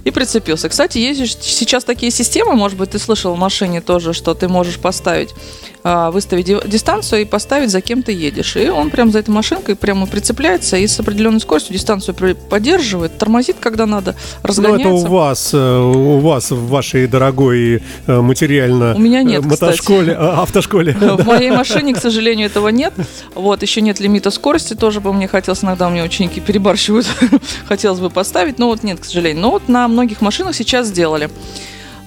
и 0.04 0.12
прицепился. 0.12 0.70
Кстати, 0.70 0.98
есть 1.00 1.44
сейчас 1.44 1.84
такие 1.84 2.12
системы, 2.12 2.54
может 2.54 2.78
быть, 2.78 2.92
ты 2.92 3.00
слышал 3.00 3.34
в 3.36 3.38
машине 3.38 3.82
тоже, 3.82 4.14
что 4.14 4.34
ты 4.34 4.48
можешь 4.48 4.80
поставить, 4.80 5.30
выставить 6.12 6.46
ди- 6.46 6.58
дистанцию 6.66 7.22
и 7.22 7.26
поставить, 7.26 7.70
за 7.70 7.82
кем 7.82 8.04
ты 8.04 8.12
едешь. 8.12 8.56
И 8.56 8.70
он 8.70 8.90
прям 8.90 9.12
за 9.12 9.20
этой 9.20 9.30
машинкой 9.32 9.76
прямо 9.76 10.06
прицепляется 10.08 10.78
и 10.78 10.88
с 10.88 11.00
определенной 11.00 11.40
скоростью 11.40 11.74
дистанцию 11.74 12.16
поддерживает, 12.50 13.18
тормозит, 13.18 13.58
когда 13.60 13.86
надо, 13.86 14.12
Ну, 14.14 14.18
это 14.40 14.48
разгоняется. 14.48 14.90
у 14.90 15.06
вас, 15.08 15.54
э, 15.54 15.80
у 15.80 16.20
вас 16.20 16.52
в 16.52 16.68
вашей 16.68 17.08
дорогой 17.08 17.82
э, 18.08 18.22
материально 18.22 18.96
У 18.96 19.00
меня 19.00 19.24
нет, 19.24 19.44
э, 19.44 19.48
мотошколе, 19.48 20.14
э, 20.14 20.16
автошколе. 20.16 20.94
В 21.00 21.26
моей 21.26 21.52
машине, 21.52 21.94
к 21.94 21.98
сожалению, 22.00 22.48
этого 22.48 22.70
нет. 22.70 22.94
Вот, 23.36 23.62
еще 23.62 23.82
нет 23.82 24.00
лимита 24.00 24.32
скорости, 24.32 24.74
тоже 24.74 25.00
бы 25.02 25.14
мне 25.14 25.28
хотелось, 25.28 25.64
иногда 25.64 25.88
у 25.88 25.90
меня 25.92 26.04
ученики 26.04 26.40
перебарщивают, 26.42 27.08
хотелось 27.68 28.00
бы 28.00 28.10
поставить, 28.10 28.60
но 28.60 28.68
вот 28.68 28.84
нет, 28.84 29.00
к 29.00 29.06
сожалению. 29.06 29.42
Но 29.42 29.52
вот 29.52 29.68
на 29.70 29.88
многих 29.88 30.22
машинах 30.22 30.56
сейчас 30.56 30.88
сделали. 30.88 31.30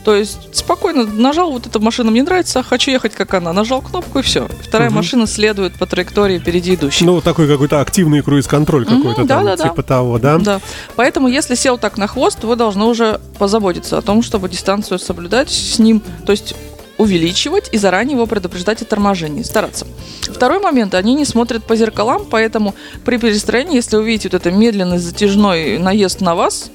То 0.04 0.14
есть 0.14 0.57
спокойно 0.57 1.04
нажал, 1.04 1.52
вот 1.52 1.66
эта 1.66 1.78
машина 1.78 2.11
мне 2.11 2.23
нравится, 2.23 2.62
хочу 2.62 2.90
ехать 2.90 3.12
как 3.14 3.35
она. 3.35 3.52
Нажал 3.52 3.83
кнопку 3.83 4.21
и 4.21 4.23
все. 4.23 4.49
Вторая 4.62 4.88
Мгм. 4.88 4.97
машина 4.97 5.26
следует 5.26 5.75
по 5.75 5.87
траектории 5.87 6.38
впереди 6.38 6.75
идущей. 6.75 7.04
Ну, 7.04 7.21
такой 7.21 7.47
какой-то 7.47 7.80
активный 7.80 8.23
круиз-контроль 8.23 8.87
какой-то 8.87 9.26
там, 9.26 9.45
да-да-да. 9.45 9.69
типа 9.69 9.83
того, 9.83 10.19
да? 10.19 10.38
Да. 10.38 10.61
Поэтому, 10.97 11.28
если 11.28 11.54
сел 11.54 11.76
так 11.76 11.99
на 11.99 12.07
хвост, 12.07 12.42
вы 12.45 12.57
должны 12.57 12.85
уже 12.85 13.21
позаботиться 13.38 13.99
о 13.99 14.02
том, 14.02 14.23
чтобы 14.23 14.49
дистанцию 14.49 14.99
соблюдать 14.99 15.50
с 15.50 15.78
ним. 15.78 16.02
То 16.25 16.33
есть 16.33 16.54
увеличивать 16.97 17.71
и 17.73 17.78
заранее 17.78 18.16
его 18.16 18.26
предупреждать 18.26 18.83
о 18.83 18.85
торможении, 18.85 19.42
стараться. 19.42 19.87
Второй 20.23 20.61
момент, 20.61 20.95
они 20.95 21.14
не 21.14 21.25
смотрят 21.25 21.64
по 21.64 21.75
зеркалам, 21.75 22.26
поэтому 22.30 22.75
при 23.07 23.16
перестроении, 23.16 23.76
если 23.76 23.97
увидите 23.97 24.28
вот 24.28 24.35
это 24.35 24.50
медленный 24.50 24.99
затяжной 24.99 25.78
наезд 25.78 26.21
на 26.21 26.35
вас, 26.35 26.71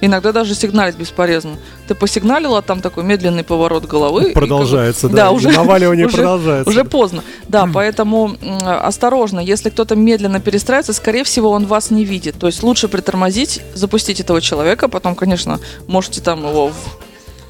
иногда 0.00 0.32
даже 0.32 0.54
сигналить 0.54 0.96
бесполезно. 0.96 1.56
Ты 1.88 1.94
посигналил, 1.94 2.56
а 2.56 2.62
там 2.62 2.80
такой 2.80 3.04
медленный 3.04 3.44
поворот 3.44 3.84
головы. 3.86 4.22
и 4.22 4.24
как 4.26 4.34
Продолжается, 4.34 5.08
да. 5.08 5.16
Да, 5.16 5.30
и 5.30 5.34
уже, 5.34 5.50
наваливание 5.50 6.06
уже- 6.08 6.16
продолжается. 6.16 6.70
уже 6.70 6.84
поздно. 6.84 7.22
Да, 7.48 7.68
поэтому 7.72 8.36
осторожно, 8.66 9.40
если 9.40 9.70
кто-то 9.70 9.96
медленно 9.96 10.40
перестраивается, 10.40 10.92
скорее 10.92 11.24
всего, 11.24 11.50
он 11.50 11.66
вас 11.66 11.90
не 11.90 12.04
видит. 12.04 12.36
То 12.38 12.46
есть 12.46 12.62
лучше 12.62 12.88
притормозить, 12.88 13.60
запустить 13.74 14.20
этого 14.20 14.40
человека, 14.40 14.88
потом, 14.88 15.14
конечно, 15.14 15.60
можете 15.86 16.20
там 16.20 16.40
его 16.48 16.68
в- 16.68 16.74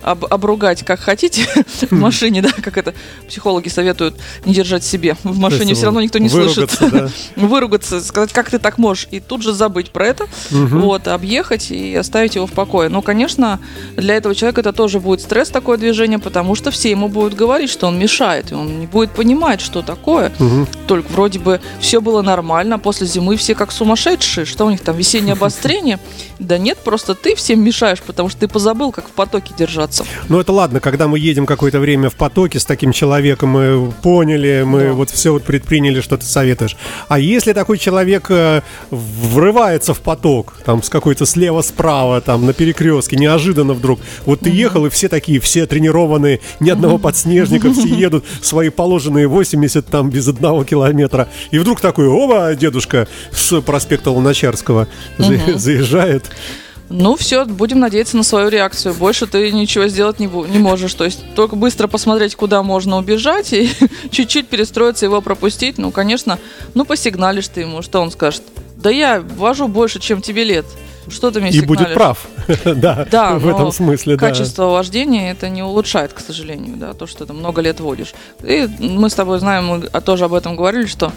об- 0.03 0.25
обругать 0.25 0.85
как 0.85 1.01
хотите 1.01 1.47
в 1.91 1.93
машине, 1.93 2.43
да, 2.43 2.51
как 2.63 2.77
это 2.79 2.95
психологи 3.29 3.69
советуют 3.69 4.17
не 4.45 4.55
держать 4.55 4.85
себе 4.85 5.17
в 5.25 5.39
машине, 5.39 5.75
все 5.75 5.87
равно 5.87 6.01
никто 6.01 6.19
не 6.19 6.29
слышит. 6.29 6.81
выругаться, 6.81 6.91
да. 6.91 7.11
Выругаться, 7.47 8.01
сказать, 8.03 8.33
как 8.33 8.51
ты 8.51 8.59
так 8.59 8.79
можешь, 8.79 9.09
и 9.11 9.21
тут 9.21 9.43
же 9.43 9.53
забыть 9.53 9.91
про 9.91 10.07
это, 10.07 10.27
вот, 10.51 11.09
объехать 11.09 11.71
и 11.71 11.95
оставить 11.95 12.35
его 12.35 12.47
в 12.47 12.53
покое. 12.53 12.89
Но, 12.89 13.03
конечно, 13.03 13.59
для 13.97 14.15
этого 14.17 14.35
человека 14.35 14.61
это 14.61 14.73
тоже 14.73 15.01
будет 15.01 15.21
стресс, 15.21 15.49
такое 15.51 15.77
движение, 15.79 16.19
потому 16.19 16.55
что 16.55 16.71
все 16.71 16.91
ему 16.91 17.09
будут 17.09 17.35
говорить, 17.35 17.71
что 17.71 17.87
он 17.87 17.99
мешает, 17.99 18.53
и 18.53 18.55
он 18.55 18.81
не 18.81 18.87
будет 18.87 19.11
понимать, 19.13 19.61
что 19.61 19.83
такое. 19.83 20.33
Только 20.87 21.11
вроде 21.13 21.39
бы 21.39 21.61
все 21.81 22.01
было 22.01 22.23
нормально, 22.23 22.77
а 22.77 22.79
после 22.79 23.07
зимы 23.07 23.37
все 23.37 23.55
как 23.55 23.73
сумасшедшие, 23.73 24.45
что 24.47 24.67
у 24.67 24.71
них 24.71 24.81
там 24.81 24.97
весеннее 24.97 25.33
обострение? 25.33 25.99
Да 26.41 26.57
нет, 26.57 26.79
просто 26.79 27.15
ты 27.15 27.35
всем 27.37 27.63
мешаешь, 27.63 28.01
потому 28.01 28.31
что 28.31 28.41
ты 28.41 28.49
позабыл, 28.49 28.93
как 28.93 29.09
в 29.09 29.11
потоке 29.11 29.53
держаться. 29.59 29.90
Ну 30.29 30.39
это 30.41 30.53
ладно, 30.53 30.81
когда 30.81 31.09
мы 31.09 31.19
едем 31.19 31.47
какое-то 31.47 31.81
время 31.81 32.09
в 32.11 32.15
потоке 32.15 32.59
с 32.61 32.65
таким 32.65 32.93
человеком, 32.93 33.51
мы 33.51 33.93
поняли, 34.03 34.63
мы 34.65 34.81
Да. 34.85 34.93
вот 34.93 35.11
все 35.11 35.33
вот 35.33 35.43
предприняли, 35.43 36.01
что 36.01 36.17
ты 36.17 36.25
советуешь. 36.25 36.77
А 37.09 37.19
если 37.19 37.53
такой 37.53 37.79
человек 37.79 38.27
э, 38.31 38.63
врывается 38.91 39.95
в 39.95 40.01
поток, 40.01 40.55
там 40.65 40.83
с 40.83 40.89
какой-то 40.89 41.27
слева-справа, 41.27 42.21
там 42.21 42.47
на 42.47 42.53
перекрестке, 42.53 43.17
неожиданно 43.17 43.75
вдруг, 43.75 44.01
вот 44.27 44.41
ты 44.41 44.51
ехал, 44.51 44.87
и 44.87 44.91
все 44.91 45.09
такие, 45.09 45.41
все 45.41 45.67
тренированные, 45.67 46.41
ни 46.61 46.71
одного 46.71 46.99
подснежника, 46.99 47.71
все 47.73 47.89
едут 47.89 48.25
свои 48.43 48.69
положенные 48.69 49.27
80 49.27 49.87
там 49.87 50.11
без 50.11 50.29
одного 50.29 50.65
километра, 50.65 51.29
и 51.51 51.59
вдруг 51.59 51.81
такой, 51.81 52.07
оба, 52.07 52.55
дедушка 52.55 53.09
с 53.33 53.61
проспекта 53.61 54.11
Луначарского 54.11 54.89
за- 55.19 55.59
заезжает. 55.59 56.31
Ну 56.91 57.17
все, 57.17 57.45
будем 57.45 57.79
надеяться 57.79 58.17
на 58.17 58.25
свою 58.25 58.49
реакцию. 58.49 58.95
Больше 58.95 59.29
ты 59.29 59.53
ничего 59.53 59.87
сделать 59.87 60.19
не, 60.19 60.27
не 60.27 60.59
можешь. 60.59 60.93
То 60.95 61.05
есть 61.05 61.23
только 61.37 61.55
быстро 61.55 61.87
посмотреть, 61.87 62.35
куда 62.35 62.65
можно 62.65 62.99
убежать 62.99 63.53
и 63.53 63.71
чуть-чуть 64.11 64.49
перестроиться, 64.49 65.07
его 65.07 65.21
пропустить. 65.21 65.79
Ну, 65.79 65.93
конечно, 65.93 66.41
ну 66.75 66.85
посигналишь 66.85 67.47
ты 67.47 67.61
ему, 67.61 67.83
что 67.83 68.01
он 68.01 68.11
скажет? 68.11 68.43
Да 68.77 68.91
я 68.91 69.21
вожу 69.21 69.69
больше, 69.69 70.01
чем 70.01 70.21
тебе 70.21 70.43
лет. 70.43 70.67
Что 71.09 71.31
ты 71.31 71.41
мне 71.41 71.51
И 71.51 71.61
будет 71.61 71.89
сигналишь?» 71.89 71.95
прав. 71.95 72.29
Да, 72.65 73.07
Да, 73.11 73.39
в 73.39 73.49
этом 73.49 73.71
смысле, 73.73 74.17
да. 74.17 74.29
Качество 74.29 74.65
вождения 74.65 75.31
это 75.31 75.49
не 75.49 75.63
улучшает, 75.63 76.13
к 76.13 76.21
сожалению, 76.21 76.77
да, 76.77 76.93
то, 76.93 77.07
что 77.07 77.25
ты 77.25 77.33
много 77.33 77.63
лет 77.63 77.81
водишь. 77.81 78.15
И 78.43 78.69
мы 78.81 79.11
с 79.11 79.15
тобой 79.15 79.39
знаем, 79.39 79.67
мы 79.67 79.81
тоже 80.01 80.25
об 80.25 80.35
этом 80.35 80.57
говорили, 80.57 80.87
что 80.87 81.13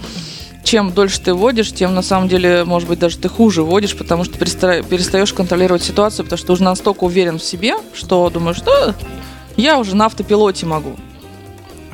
чем 0.63 0.91
дольше 0.91 1.19
ты 1.19 1.33
водишь, 1.33 1.71
тем 1.73 1.93
на 1.93 2.01
самом 2.01 2.27
деле, 2.29 2.63
может 2.63 2.87
быть, 2.87 2.99
даже 2.99 3.17
ты 3.17 3.29
хуже 3.29 3.63
водишь, 3.63 3.95
потому 3.95 4.23
что 4.23 4.37
переста- 4.37 4.83
перестаешь 4.83 5.33
контролировать 5.33 5.83
ситуацию, 5.83 6.23
потому 6.25 6.37
что 6.37 6.47
ты 6.47 6.53
уже 6.53 6.63
настолько 6.63 7.03
уверен 7.03 7.37
в 7.39 7.43
себе, 7.43 7.75
что 7.93 8.29
думаешь, 8.29 8.57
что 8.57 8.95
я 9.57 9.77
уже 9.77 9.95
на 9.95 10.05
автопилоте 10.05 10.65
могу. 10.65 10.95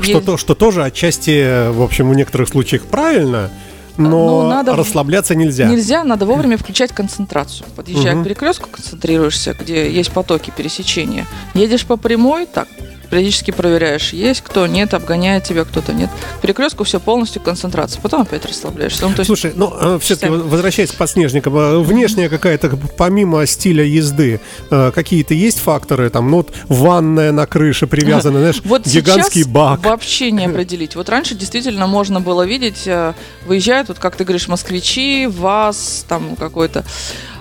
Что, 0.01 0.11
Есть- 0.11 0.25
то, 0.25 0.37
что 0.37 0.55
тоже 0.55 0.83
отчасти, 0.83 1.69
в 1.71 1.81
общем, 1.81 2.09
в 2.09 2.15
некоторых 2.15 2.47
случаях 2.47 2.83
правильно, 2.83 3.49
но 3.97 4.43
Ну, 4.43 4.47
надо 4.49 4.75
расслабляться 4.77 5.35
нельзя. 5.35 5.67
Нельзя, 5.67 6.05
надо 6.05 6.25
вовремя 6.25 6.57
включать 6.57 6.93
концентрацию. 6.93 7.65
Подъезжая 7.75 8.13
Мгм. 8.13 8.23
к 8.23 8.27
перекрестку, 8.27 8.69
концентрируешься, 8.71 9.53
где 9.59 9.91
есть 9.91 10.11
потоки 10.11 10.53
пересечения. 10.55 11.25
Едешь 11.53 11.85
по 11.85 11.97
прямой, 11.97 12.45
так, 12.45 12.69
периодически 13.09 13.51
проверяешь, 13.51 14.13
есть 14.13 14.41
кто, 14.41 14.67
нет, 14.67 14.93
обгоняет 14.93 15.43
тебя 15.43 15.65
кто-то, 15.65 15.93
нет. 15.93 16.09
К 16.37 16.41
перекрестку 16.41 16.83
все 16.83 16.99
полностью 16.99 17.41
концентрация, 17.41 18.01
потом 18.01 18.21
опять 18.21 18.45
расслабляешься. 18.45 19.07
Ну, 19.07 19.13
то 19.13 19.21
есть, 19.21 19.27
Слушай, 19.27 19.53
ну 19.55 19.99
все-таки 19.99 20.27
Частями. 20.27 20.49
возвращаясь 20.49 20.91
к 20.91 20.95
подснежникам, 20.95 21.57
э, 21.57 21.79
внешняя 21.79 22.29
какая-то, 22.29 22.77
помимо 22.97 23.45
стиля 23.45 23.83
езды, 23.83 24.39
э, 24.69 24.91
какие-то 24.93 25.33
есть 25.33 25.59
факторы, 25.59 26.09
там, 26.09 26.29
ну 26.29 26.37
вот 26.37 26.53
ванная 26.67 27.31
на 27.31 27.45
крыше 27.45 27.87
привязана, 27.87 28.39
знаешь, 28.39 28.61
вот 28.65 28.85
гигантский 28.85 29.43
бак. 29.43 29.83
вообще 29.83 30.31
не 30.31 30.45
определить. 30.45 30.95
Вот 30.95 31.09
раньше 31.09 31.35
действительно 31.35 31.87
можно 31.87 32.21
было 32.21 32.45
видеть, 32.45 32.83
э, 32.85 33.13
выезжают, 33.45 33.89
вот 33.89 33.99
как 33.99 34.15
ты 34.15 34.23
говоришь, 34.23 34.47
москвичи, 34.47 35.27
ВАЗ, 35.27 36.05
там 36.07 36.35
какой-то. 36.35 36.83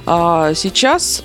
А 0.06 0.54
сейчас 0.54 1.22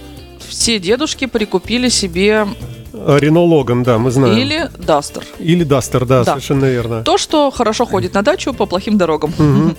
все 0.47 0.79
дедушки 0.79 1.25
прикупили 1.25 1.89
себе 1.89 2.45
Э, 2.45 2.72
Рено 3.05 3.43
Логан, 3.43 3.83
да, 3.83 3.97
мы 3.97 4.11
знаем. 4.11 4.37
или 4.37 4.69
Дастер. 4.77 5.23
Или 5.39 5.63
Дастер, 5.63 6.05
да, 6.05 6.23
Да. 6.23 6.31
совершенно 6.33 6.65
верно. 6.65 7.03
То, 7.03 7.17
что 7.17 7.51
хорошо 7.51 7.85
ходит 7.85 8.13
на 8.13 8.21
дачу 8.21 8.53
по 8.53 8.65
плохим 8.65 8.97
дорогам. 8.97 9.33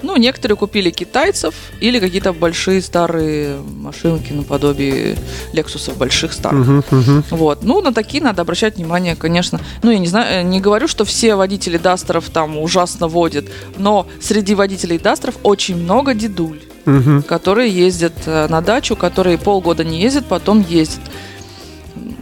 Ну, 0.00 0.16
некоторые 0.16 0.56
купили 0.56 0.90
китайцев 0.90 1.54
или 1.80 1.98
какие-то 1.98 2.32
большие 2.32 2.80
старые 2.82 3.56
машинки 3.58 4.32
наподобие 4.32 5.16
Лексусов 5.52 5.96
больших 5.96 6.32
старых. 6.34 6.60
Мгм, 6.68 6.84
мгм. 6.92 7.24
Вот. 7.30 7.64
Ну, 7.64 7.80
на 7.82 7.92
такие 7.92 8.22
надо 8.22 8.42
обращать 8.42 8.76
внимание, 8.76 9.16
конечно. 9.16 9.58
Ну, 9.82 9.90
я 9.90 9.98
не 9.98 10.06
знаю, 10.06 10.26
э, 10.30 10.42
не 10.44 10.60
говорю, 10.60 10.86
что 10.86 11.04
все 11.04 11.34
водители 11.34 11.78
Дастеров 11.78 12.30
там 12.30 12.58
ужасно 12.58 13.08
водят, 13.08 13.46
но 13.76 14.06
среди 14.20 14.54
водителей 14.54 14.98
Дастеров 14.98 15.34
очень 15.42 15.74
много 15.76 16.14
дедуль, 16.14 16.60
Мгм. 16.84 17.22
которые 17.24 17.68
ездят 17.68 18.12
э, 18.26 18.46
на 18.48 18.60
дачу, 18.60 18.94
которые 18.94 19.36
полгода 19.36 19.82
не 19.82 20.00
ездят, 20.00 20.26
потом 20.26 20.64
ездят. 20.68 21.00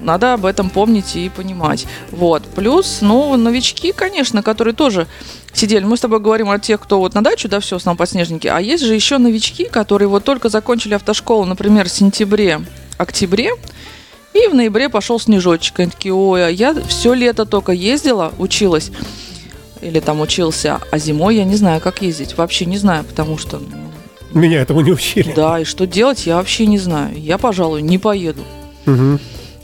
Надо 0.00 0.34
об 0.34 0.44
этом 0.46 0.70
помнить 0.70 1.16
и 1.16 1.28
понимать. 1.28 1.86
Вот. 2.10 2.42
Плюс, 2.54 2.98
ну, 3.00 3.36
новички, 3.36 3.92
конечно, 3.92 4.42
которые 4.42 4.74
тоже 4.74 5.06
сидели. 5.52 5.84
Мы 5.84 5.96
с 5.96 6.00
тобой 6.00 6.20
говорим 6.20 6.50
о 6.50 6.58
тех, 6.58 6.80
кто 6.80 6.98
вот 6.98 7.14
на 7.14 7.22
дачу, 7.22 7.48
да, 7.48 7.60
все, 7.60 7.76
основном 7.76 7.96
подснежники. 7.96 8.46
А 8.46 8.60
есть 8.60 8.84
же 8.84 8.94
еще 8.94 9.18
новички, 9.18 9.64
которые 9.64 10.08
вот 10.08 10.24
только 10.24 10.48
закончили 10.48 10.94
автошколу, 10.94 11.44
например, 11.44 11.88
в 11.88 11.92
сентябре, 11.92 12.60
октябре, 12.98 13.52
и 14.34 14.48
в 14.48 14.54
ноябре 14.54 14.88
пошел 14.88 15.18
снежочек. 15.18 15.80
Они 15.80 15.90
такие, 15.90 16.12
ой, 16.14 16.46
а 16.46 16.50
я 16.50 16.74
все 16.86 17.14
лето 17.14 17.46
только 17.46 17.72
ездила, 17.72 18.32
училась. 18.38 18.90
Или 19.80 20.00
там 20.00 20.20
учился, 20.20 20.80
а 20.90 20.98
зимой 20.98 21.36
я 21.36 21.44
не 21.44 21.56
знаю, 21.56 21.80
как 21.80 22.02
ездить. 22.02 22.36
Вообще 22.36 22.66
не 22.66 22.76
знаю, 22.78 23.04
потому 23.04 23.38
что, 23.38 23.62
Меня 24.32 24.60
этому 24.60 24.80
не 24.82 24.92
учили. 24.92 25.32
да, 25.34 25.60
и 25.60 25.64
что 25.64 25.86
делать, 25.86 26.26
я 26.26 26.36
вообще 26.36 26.66
не 26.66 26.78
знаю. 26.78 27.18
Я, 27.18 27.38
пожалуй, 27.38 27.82
не 27.82 27.98
поеду. 27.98 28.42
Мгм. 28.84 29.20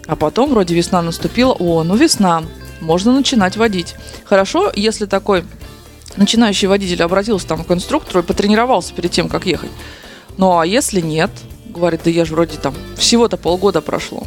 А 0.06 0.16
потом 0.16 0.50
вроде 0.50 0.74
весна 0.74 1.02
наступила. 1.02 1.52
О, 1.52 1.84
ну 1.84 1.96
весна. 1.96 2.42
Можно 2.80 3.12
начинать 3.12 3.56
водить. 3.56 3.94
Хорошо, 4.24 4.72
если 4.74 5.06
такой 5.06 5.44
начинающий 6.16 6.68
водитель 6.68 7.02
обратился 7.02 7.46
там 7.46 7.64
к 7.64 7.70
инструктору 7.70 8.20
и 8.20 8.26
потренировался 8.26 8.92
перед 8.92 9.10
тем, 9.12 9.28
как 9.28 9.46
ехать. 9.46 9.70
Ну 10.36 10.58
а 10.58 10.66
если 10.66 11.00
нет, 11.00 11.30
говорит, 11.66 12.02
да 12.04 12.10
я 12.10 12.24
же 12.24 12.34
вроде 12.34 12.58
там 12.58 12.74
всего-то 12.96 13.36
полгода 13.36 13.80
прошло. 13.80 14.26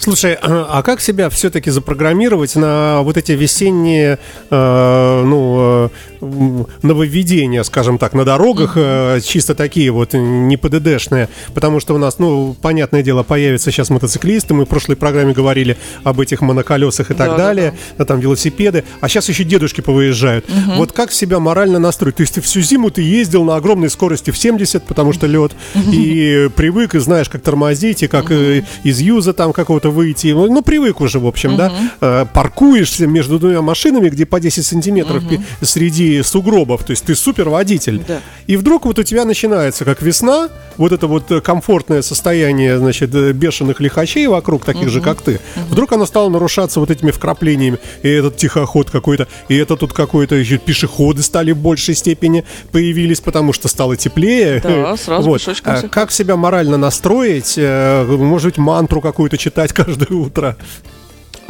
Слушай, 0.00 0.38
а 0.40 0.82
как 0.82 1.00
себя 1.00 1.28
все-таки 1.28 1.70
запрограммировать 1.70 2.56
на 2.56 3.02
вот 3.02 3.18
эти 3.18 3.32
весенние, 3.32 4.18
э, 4.50 5.22
ну, 5.24 5.90
э, 6.20 6.64
нововведения, 6.82 7.62
скажем 7.62 7.98
так, 7.98 8.14
на 8.14 8.24
дорогах, 8.24 8.72
э, 8.76 9.20
чисто 9.22 9.54
такие 9.54 9.90
вот, 9.90 10.14
э, 10.14 10.18
не 10.18 10.56
ПДДшные, 10.56 11.28
потому 11.54 11.80
что 11.80 11.94
у 11.94 11.98
нас, 11.98 12.18
ну, 12.18 12.56
понятное 12.60 13.02
дело, 13.02 13.22
появятся 13.22 13.70
сейчас 13.70 13.90
мотоциклисты, 13.90 14.54
мы 14.54 14.64
в 14.64 14.68
прошлой 14.68 14.96
программе 14.96 15.34
говорили 15.34 15.76
об 16.02 16.20
этих 16.20 16.40
моноколесах 16.40 17.10
и 17.10 17.14
так 17.14 17.30
Да, 17.30 17.36
да, 17.36 17.44
далее, 17.44 17.74
а 17.98 18.04
там 18.04 18.20
велосипеды, 18.20 18.84
а 19.00 19.08
сейчас 19.08 19.28
еще 19.28 19.44
дедушки 19.44 19.80
повыезжают. 19.80 20.46
Вот 20.76 20.92
как 20.92 21.12
себя 21.12 21.40
морально 21.40 21.78
настроить? 21.78 22.16
То 22.16 22.22
есть 22.22 22.34
ты 22.34 22.40
всю 22.40 22.60
зиму 22.60 22.90
ты 22.90 23.02
ездил 23.02 23.44
на 23.44 23.56
огромной 23.56 23.90
скорости 23.90 24.30
в 24.30 24.38
70, 24.38 24.84
потому 24.84 25.12
что 25.12 25.26
лед, 25.26 25.52
и 25.92 26.48
привык, 26.56 26.94
и 26.94 26.98
знаешь, 26.98 27.28
как 27.28 27.42
тормозить, 27.42 28.02
и 28.02 28.06
как 28.06 28.30
э, 28.30 28.62
из 28.82 29.00
юза 29.00 29.32
там 29.32 29.52
какого-то 29.52 29.89
выйти. 29.90 30.28
Ну, 30.28 30.50
ну, 30.50 30.62
привык 30.62 31.00
уже, 31.00 31.18
в 31.18 31.26
общем, 31.26 31.56
да. 31.56 31.72
Э, 32.00 32.26
Паркуешься 32.32 33.06
между 33.06 33.38
двумя 33.38 33.62
машинами, 33.62 34.08
где 34.08 34.26
по 34.26 34.40
10 34.40 34.64
сантиметров 34.64 35.22
пи- 35.28 35.40
среди 35.62 36.22
сугробов. 36.22 36.84
То 36.84 36.92
есть 36.92 37.04
ты 37.04 37.14
супер 37.14 37.48
водитель. 37.48 38.02
Да. 38.06 38.20
И 38.46 38.56
вдруг 38.56 38.86
вот 38.86 38.98
у 38.98 39.02
тебя 39.02 39.24
начинается, 39.24 39.84
как 39.84 40.02
весна, 40.02 40.48
вот 40.76 40.92
это 40.92 41.06
вот 41.06 41.30
э, 41.30 41.40
комфортное 41.40 42.02
состояние, 42.02 42.78
значит, 42.78 43.14
э, 43.14 43.32
бешеных 43.32 43.80
лихачей 43.80 44.26
вокруг, 44.26 44.64
таких 44.64 44.88
же, 44.88 45.00
как 45.00 45.20
ты. 45.22 45.40
Вдруг 45.68 45.92
оно 45.92 46.06
стало 46.06 46.28
нарушаться 46.30 46.80
вот 46.80 46.90
этими 46.90 47.10
вкраплениями. 47.10 47.78
И 48.02 48.08
этот 48.08 48.36
тихоход 48.36 48.90
какой-то, 48.90 49.26
и 49.48 49.56
это 49.56 49.76
тут 49.76 49.92
какой-то 49.92 50.34
еще 50.34 50.58
пешеходы 50.58 51.22
стали 51.22 51.52
в 51.52 51.58
большей 51.58 51.94
степени 51.94 52.44
появились, 52.72 53.20
потому 53.20 53.52
что 53.52 53.68
стало 53.68 53.96
теплее. 53.96 54.60
Да, 54.62 54.96
сразу 54.96 55.28
вот. 55.28 55.40
А 55.64 55.88
Как 55.88 56.10
себя 56.12 56.36
морально 56.36 56.76
настроить? 56.76 57.54
Э, 57.56 58.04
Может 58.04 58.46
быть, 58.46 58.58
мантру 58.58 59.00
какую-то 59.00 59.36
читать 59.38 59.72
каждое 59.84 60.14
утро? 60.16 60.56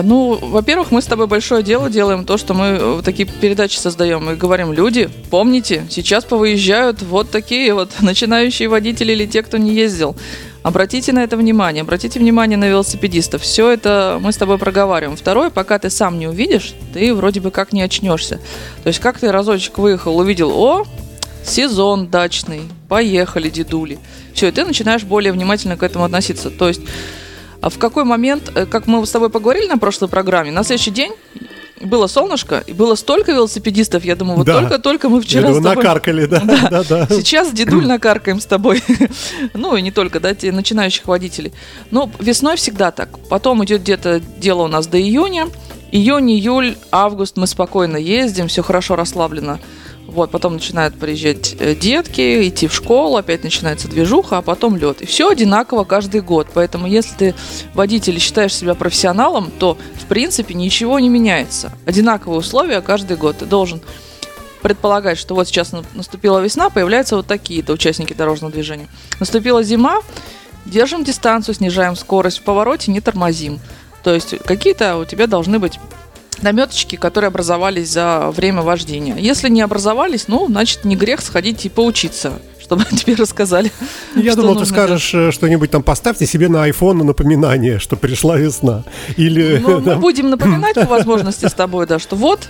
Ну, 0.02 0.38
во-первых, 0.40 0.92
мы 0.92 1.02
с 1.02 1.06
тобой 1.06 1.26
большое 1.26 1.62
дело 1.62 1.90
делаем, 1.90 2.25
то, 2.25 2.38
что 2.38 2.54
мы 2.54 2.78
э, 2.80 3.02
такие 3.04 3.28
передачи 3.28 3.76
создаем 3.76 4.30
и 4.30 4.34
говорим, 4.34 4.72
люди, 4.72 5.10
помните, 5.30 5.84
сейчас 5.90 6.25
повыезжают 6.25 7.02
вот 7.02 7.30
такие 7.30 7.75
вот 7.75 7.90
начинающие 8.00 8.68
водители 8.68 9.12
или 9.12 9.26
те, 9.26 9.42
кто 9.42 9.58
не 9.58 9.75
ездил. 9.75 10.16
Обратите 10.62 11.12
на 11.12 11.22
это 11.22 11.37
внимание, 11.37 11.82
обратите 11.82 12.18
внимание 12.18 12.56
на 12.56 12.68
велосипедистов. 12.68 13.42
Все 13.42 13.70
это 13.70 14.18
мы 14.20 14.32
с 14.32 14.37
тобой 14.37 14.58
проговариваем. 14.58 15.16
Второе, 15.16 15.50
пока 15.50 15.78
ты 15.78 15.90
сам 15.90 16.18
не 16.18 16.28
увидишь, 16.28 16.75
ты 16.94 17.14
вроде 17.14 17.40
бы 17.40 17.50
как 17.50 17.72
не 17.72 17.82
очнешься. 17.82 18.40
То 18.82 18.88
есть 18.88 19.00
как 19.00 19.18
ты 19.18 19.32
разочек 19.32 19.78
выехал, 19.78 20.18
увидел, 20.18 20.50
о, 20.50 20.87
сезон 21.44 22.08
дачный, 22.08 22.62
поехали, 22.88 23.50
дедули. 23.50 23.99
Все, 24.34 24.49
и 24.49 24.50
ты 24.50 24.64
начинаешь 24.64 25.02
более 25.04 25.32
внимательно 25.32 25.76
к 25.76 25.82
этому 25.82 26.04
относиться. 26.04 26.50
То 26.50 26.68
есть 26.68 26.82
в 27.68 27.78
какой 27.78 28.04
момент, 28.04 28.50
э, 28.54 28.64
как 28.66 28.86
мы 28.86 29.04
с 29.04 29.10
тобой 29.10 29.28
поговорили 29.28 29.66
на 29.66 29.78
прошлой 29.78 30.08
программе, 30.08 30.50
на 30.50 30.64
следующий 30.64 30.90
день 30.92 31.12
было 31.80 32.06
солнышко, 32.06 32.62
и 32.66 32.72
было 32.72 32.94
столько 32.94 33.32
велосипедистов, 33.32 34.04
я 34.04 34.14
думаю, 34.14 34.36
вот 34.36 34.46
Да. 34.46 34.60
только-только 34.60 35.08
мы 35.08 35.20
вчера 35.20 35.48
Я 35.48 35.54
с 35.54 35.56
думаю, 35.56 35.70
тобой... 35.70 35.84
накаркали, 35.84 36.26
да, 36.26 36.40
да, 36.70 36.84
да. 36.84 37.06
Сейчас 37.08 37.52
дедуль 37.52 37.86
накаркаем 37.86 38.40
с 38.40 38.46
тобой. 38.46 38.82
ну 39.54 39.76
и 39.76 39.82
не 39.82 39.90
только, 39.90 40.20
да, 40.20 40.34
те 40.34 40.52
начинающих 40.52 41.06
водителей. 41.06 41.52
Но 41.90 42.10
весной 42.18 42.56
всегда 42.56 42.90
так. 42.90 43.18
Потом 43.28 43.64
идет 43.64 43.82
где-то 43.82 44.20
дело 44.38 44.62
у 44.62 44.68
нас 44.68 44.86
до 44.86 45.00
июня. 45.00 45.48
Июнь, 45.92 46.30
июль, 46.30 46.76
август 46.92 47.36
мы 47.36 47.46
спокойно 47.46 47.96
ездим, 47.96 48.46
все 48.48 48.62
хорошо 48.62 48.94
расслаблено. 48.94 49.58
Вот, 50.10 50.32
потом 50.32 50.54
начинают 50.54 50.98
приезжать 50.98 51.54
э, 51.60 51.76
детки, 51.76 52.48
идти 52.48 52.66
в 52.66 52.74
школу, 52.74 53.16
опять 53.16 53.44
начинается 53.44 53.86
движуха, 53.86 54.38
а 54.38 54.42
потом 54.42 54.76
лед. 54.76 55.02
И 55.02 55.06
все 55.06 55.30
одинаково 55.30 55.84
каждый 55.84 56.20
год. 56.20 56.48
Поэтому, 56.52 56.88
если 56.88 57.14
ты 57.16 57.34
водитель 57.74 58.16
и 58.16 58.18
считаешь 58.18 58.54
себя 58.54 58.74
профессионалом, 58.74 59.52
то, 59.58 59.78
в 60.02 60.06
принципе, 60.06 60.54
ничего 60.54 60.98
не 60.98 61.08
меняется. 61.08 61.72
Одинаковые 61.86 62.40
условия 62.40 62.80
каждый 62.80 63.16
год. 63.16 63.38
Ты 63.38 63.46
должен 63.46 63.80
предполагать, 64.62 65.16
что 65.16 65.36
вот 65.36 65.46
сейчас 65.46 65.70
на- 65.70 65.84
наступила 65.94 66.40
весна, 66.40 66.70
появляются 66.70 67.14
вот 67.16 67.26
такие-то 67.26 67.72
участники 67.72 68.12
дорожного 68.12 68.52
движения. 68.52 68.88
Наступила 69.20 69.62
зима, 69.62 70.00
держим 70.66 71.04
дистанцию, 71.04 71.54
снижаем 71.54 71.94
скорость 71.94 72.38
в 72.38 72.42
повороте, 72.42 72.90
не 72.90 73.00
тормозим. 73.00 73.60
То 74.02 74.12
есть 74.12 74.38
какие-то 74.44 74.96
у 74.96 75.04
тебя 75.04 75.26
должны 75.28 75.58
быть 75.58 75.78
наметочки, 76.42 76.97
которые 76.97 77.28
образовались 77.28 77.90
за 77.90 78.30
время 78.30 78.62
вождения. 78.62 79.16
Если 79.16 79.49
не 79.49 79.62
образовались, 79.62 80.28
ну, 80.28 80.47
значит, 80.47 80.85
не 80.85 80.97
грех 80.97 81.20
сходить 81.20 81.64
и 81.66 81.68
поучиться, 81.68 82.32
чтобы 82.61 82.85
тебе 82.90 83.14
рассказали. 83.14 83.73
Я 84.14 84.37
думал, 84.37 84.56
ты 84.56 84.66
скажешь 84.66 85.12
э, 85.14 85.30
что-нибудь 85.30 85.70
там, 85.70 85.82
поставьте 85.82 86.26
себе 86.26 86.49
на 86.49 86.68
iPhone 86.68 87.02
напоминание, 87.02 87.78
что 87.78 87.97
пришла 87.97 88.37
весна. 88.37 88.85
Или 89.16 89.59
Ну, 89.59 89.80
мы 89.80 89.82
там, 89.90 90.00
будем 90.00 90.30
напоминать 90.30 90.75
по 90.75 90.87
возможности 90.87 91.47
с 91.47 91.52
тобой, 91.52 91.87
да, 91.87 91.99
что 91.99 92.16
вот 92.16 92.49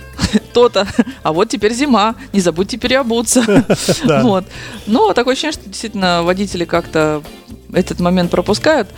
то-то, 0.53 0.85
а 1.23 1.33
вот 1.33 1.49
теперь 1.49 1.73
зима, 1.73 2.15
не 2.33 2.41
забудьте 2.41 2.77
переобуться. 2.77 3.65
Да. 4.03 4.21
Вот. 4.21 4.45
Но 4.85 5.13
такое 5.13 5.33
ощущение, 5.33 5.53
что 5.53 5.69
действительно 5.69 6.23
водители 6.23 6.65
как-то 6.65 7.23
этот 7.73 7.99
момент 7.99 8.31
пропускают. 8.31 8.89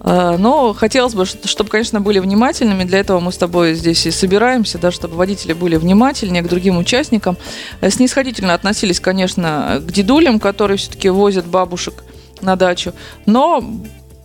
А, 0.00 0.36
Но 0.38 0.72
хотелось 0.74 1.14
бы, 1.14 1.24
чтобы, 1.26 1.70
конечно, 1.70 2.00
были 2.00 2.18
внимательными. 2.18 2.84
Для 2.84 2.98
этого 3.00 3.20
мы 3.20 3.32
с 3.32 3.36
тобой 3.36 3.74
здесь 3.74 4.06
и 4.06 4.10
собираемся, 4.10 4.78
да, 4.78 4.90
чтобы 4.90 5.16
водители 5.16 5.52
были 5.52 5.76
внимательнее 5.76 6.42
к 6.42 6.48
другим 6.48 6.78
участникам. 6.78 7.36
Э, 7.80 7.90
Снисходительно 7.90 8.54
относились, 8.54 9.00
конечно, 9.00 9.82
к 9.86 9.92
дедулям, 9.92 10.38
которые 10.38 10.78
все-таки 10.78 11.08
возят 11.08 11.46
бабушек 11.46 12.04
на 12.40 12.56
дачу. 12.56 12.92
Но 13.26 13.62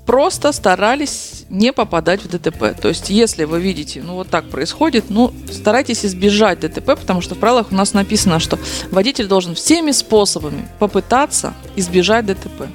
просто 0.05 0.51
старались 0.51 1.45
не 1.49 1.71
попадать 1.71 2.23
в 2.23 2.29
ДТП. 2.29 2.79
То 2.79 2.89
есть, 2.89 3.09
если 3.09 3.45
вы 3.45 3.61
видите, 3.61 4.01
ну 4.03 4.15
вот 4.15 4.29
так 4.29 4.49
происходит, 4.49 5.05
ну 5.09 5.33
старайтесь 5.51 6.05
избежать 6.05 6.59
ДТП, 6.59 6.99
потому 6.99 7.21
что 7.21 7.35
в 7.35 7.39
правилах 7.39 7.67
у 7.71 7.75
нас 7.75 7.93
написано, 7.93 8.39
что 8.39 8.59
водитель 8.91 9.27
должен 9.27 9.55
всеми 9.55 9.91
способами 9.91 10.67
попытаться 10.79 11.53
избежать 11.75 12.25
ДТП. 12.25 12.67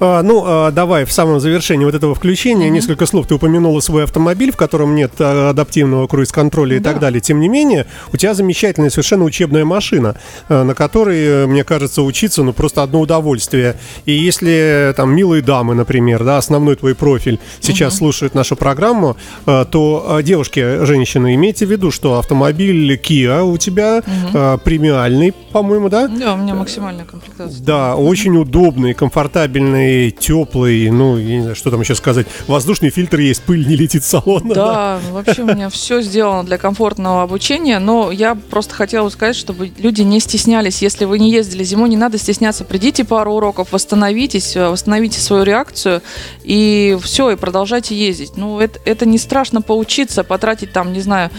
А, 0.00 0.22
ну, 0.22 0.42
а, 0.46 0.70
давай 0.70 1.04
в 1.04 1.12
самом 1.12 1.40
завершении 1.40 1.84
вот 1.84 1.94
этого 1.94 2.14
включения 2.14 2.70
несколько 2.70 3.04
слов. 3.06 3.26
Ты 3.26 3.34
упомянула 3.34 3.80
свой 3.80 4.04
автомобиль, 4.04 4.50
в 4.50 4.56
котором 4.56 4.94
нет 4.94 5.12
а, 5.18 5.50
адаптивного 5.50 6.06
круиз-контроля 6.06 6.76
и 6.76 6.78
Да. 6.78 6.90
так 6.92 7.00
далее. 7.00 7.20
Тем 7.20 7.38
не 7.40 7.48
менее, 7.48 7.86
у 8.12 8.16
тебя 8.16 8.32
замечательная 8.34 8.90
совершенно 8.90 9.24
учебная 9.24 9.64
машина, 9.64 10.16
на 10.48 10.74
которой, 10.74 11.18
э, 11.24 11.46
мне 11.46 11.64
кажется, 11.64 12.02
учиться, 12.02 12.42
ну, 12.42 12.52
просто 12.52 12.82
одно 12.82 13.00
удовольствие. 13.00 13.76
И 14.06 14.12
если 14.12 14.94
там 14.96 15.14
милые 15.14 15.42
дамы, 15.42 15.74
например, 15.74 16.24
да, 16.24 16.38
основной 16.38 16.76
твой 16.76 16.94
профиль 16.94 17.38
сейчас 17.60 17.96
слушают 17.98 18.34
нашу 18.34 18.56
программу, 18.56 19.16
то 19.44 20.20
девушки, 20.22 20.84
женщины, 20.84 21.34
имейте 21.34 21.66
в 21.66 21.70
виду, 21.70 21.90
что 21.90 22.18
автомобиль 22.18 22.94
Kia 22.94 23.42
у 23.42 23.56
тебя 23.58 24.02
а, 24.34 24.56
премиальный, 24.58 25.32
по-моему, 25.52 25.88
да? 25.88 26.08
Да, 26.08 26.34
у 26.34 26.36
меня 26.38 26.54
максимальная 26.54 27.04
комплектация. 27.04 27.62
Да, 27.64 27.96
очень 27.96 28.36
удобный, 28.36 28.94
комфортабельный, 28.94 29.89
теплый, 30.18 30.90
ну, 30.90 31.18
я 31.18 31.36
не 31.36 31.40
знаю, 31.40 31.56
что 31.56 31.70
там 31.70 31.80
еще 31.80 31.94
сказать. 31.94 32.26
Воздушный 32.46 32.90
фильтр 32.90 33.20
есть, 33.20 33.42
пыль 33.42 33.66
не 33.66 33.76
летит 33.76 34.04
с 34.04 34.08
салона. 34.08 34.54
Да, 34.54 35.00
вообще 35.10 35.42
у 35.42 35.46
меня 35.46 35.68
все 35.70 36.00
сделано 36.02 36.44
для 36.44 36.58
комфортного 36.58 37.22
обучения, 37.22 37.78
но 37.78 38.10
я 38.10 38.34
просто 38.34 38.74
хотела 38.74 39.08
сказать, 39.08 39.36
чтобы 39.36 39.70
люди 39.78 40.02
не 40.02 40.20
стеснялись. 40.20 40.82
Если 40.82 41.04
вы 41.04 41.18
не 41.18 41.30
ездили 41.30 41.64
зимой, 41.64 41.88
не 41.88 41.96
надо 41.96 42.18
стесняться. 42.18 42.64
Придите 42.64 43.04
пару 43.04 43.34
уроков, 43.34 43.72
восстановитесь, 43.72 44.56
э, 44.56 44.68
восстановите 44.68 45.20
свою 45.20 45.44
реакцию, 45.44 46.02
и 46.42 46.96
все, 47.02 47.30
и 47.30 47.36
продолжайте 47.36 47.94
ездить. 47.94 48.36
Ну, 48.36 48.60
это, 48.60 48.78
это 48.84 49.06
не 49.06 49.18
страшно 49.18 49.62
поучиться, 49.62 50.24
потратить 50.24 50.72
там, 50.72 50.92
не 50.92 51.00
знаю, 51.00 51.30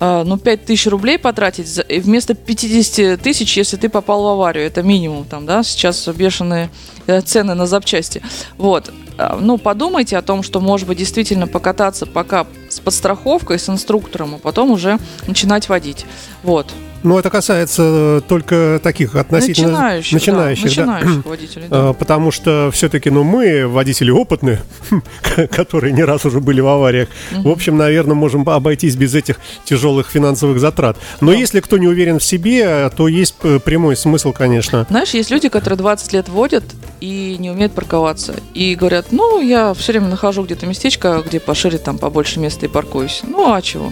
ну, 0.00 0.38
5 0.38 0.64
тысяч 0.64 0.86
рублей 0.86 1.18
потратить 1.18 1.78
вместо 1.88 2.34
50 2.34 3.20
тысяч, 3.20 3.56
если 3.56 3.76
ты 3.76 3.88
попал 3.88 4.22
в 4.22 4.26
аварию. 4.28 4.64
Это 4.64 4.82
минимум 4.82 5.24
там, 5.24 5.44
да, 5.46 5.62
сейчас 5.62 6.08
бешеные 6.08 6.70
э, 7.06 7.20
цены 7.20 7.54
на 7.54 7.66
запчасти. 7.66 8.22
Вот. 8.56 8.90
А, 9.18 9.36
Ну, 9.40 9.58
подумайте 9.58 10.16
о 10.16 10.22
том, 10.22 10.42
что, 10.42 10.60
может 10.60 10.88
быть, 10.88 10.98
действительно 10.98 11.46
покататься 11.46 12.06
пока 12.06 12.46
с 12.68 12.80
подстраховкой, 12.80 13.58
с 13.58 13.68
инструктором, 13.68 14.36
а 14.36 14.38
потом 14.38 14.70
уже 14.70 14.98
начинать 15.26 15.68
водить. 15.68 16.06
Вот. 16.42 16.66
Ну, 17.02 17.18
это 17.18 17.30
касается 17.30 17.82
э, 17.82 18.20
только 18.26 18.80
таких 18.82 19.14
относительно... 19.14 19.72
начинающих, 19.72 20.12
начинающих, 20.12 20.76
да, 20.76 20.84
да. 20.84 20.92
начинающих 20.92 21.24
водителей. 21.30 21.68
да. 21.68 21.88
А, 21.88 21.92
Потому 21.92 22.30
что 22.30 22.70
все-таки, 22.72 23.10
ну, 23.10 23.24
мы, 23.24 23.66
водители 23.66 24.10
опытные, 24.10 24.60
которые 25.50 25.92
не 25.92 26.04
раз 26.04 26.26
уже 26.26 26.40
были 26.40 26.60
в 26.60 26.66
авариях, 26.66 27.08
в 27.32 27.48
общем, 27.48 27.76
наверное, 27.76 28.14
можем 28.14 28.48
обойтись 28.48 28.96
без 28.96 29.14
этих 29.14 29.36
тяжелых 29.64 30.08
финансовых 30.08 30.60
затрат. 30.60 30.96
Но 31.20 31.32
если 31.32 31.60
кто 31.60 31.78
не 31.78 31.88
уверен 31.88 32.18
в 32.18 32.24
себе, 32.24 32.90
то 32.90 33.08
есть 33.08 33.36
э, 33.42 33.58
прямой 33.58 33.96
смысл, 33.96 34.32
конечно. 34.32 34.86
Знаешь, 34.90 35.10
есть 35.10 35.30
люди, 35.30 35.48
которые 35.48 35.78
20 35.78 36.12
лет 36.12 36.28
водят 36.28 36.64
и 37.00 37.36
не 37.38 37.50
умеют 37.50 37.72
парковаться. 37.72 38.34
И 38.54 38.74
говорят, 38.74 39.06
ну, 39.10 39.40
я 39.40 39.74
все 39.74 39.92
время 39.92 40.08
нахожу 40.08 40.44
где-то 40.44 40.66
местечко, 40.66 41.22
где 41.26 41.40
пошире, 41.40 41.78
там, 41.78 41.98
побольше 41.98 42.40
места 42.40 42.66
и 42.66 42.68
паркуюсь. 42.68 43.22
Ну, 43.22 43.52
а 43.52 43.62
чего? 43.62 43.90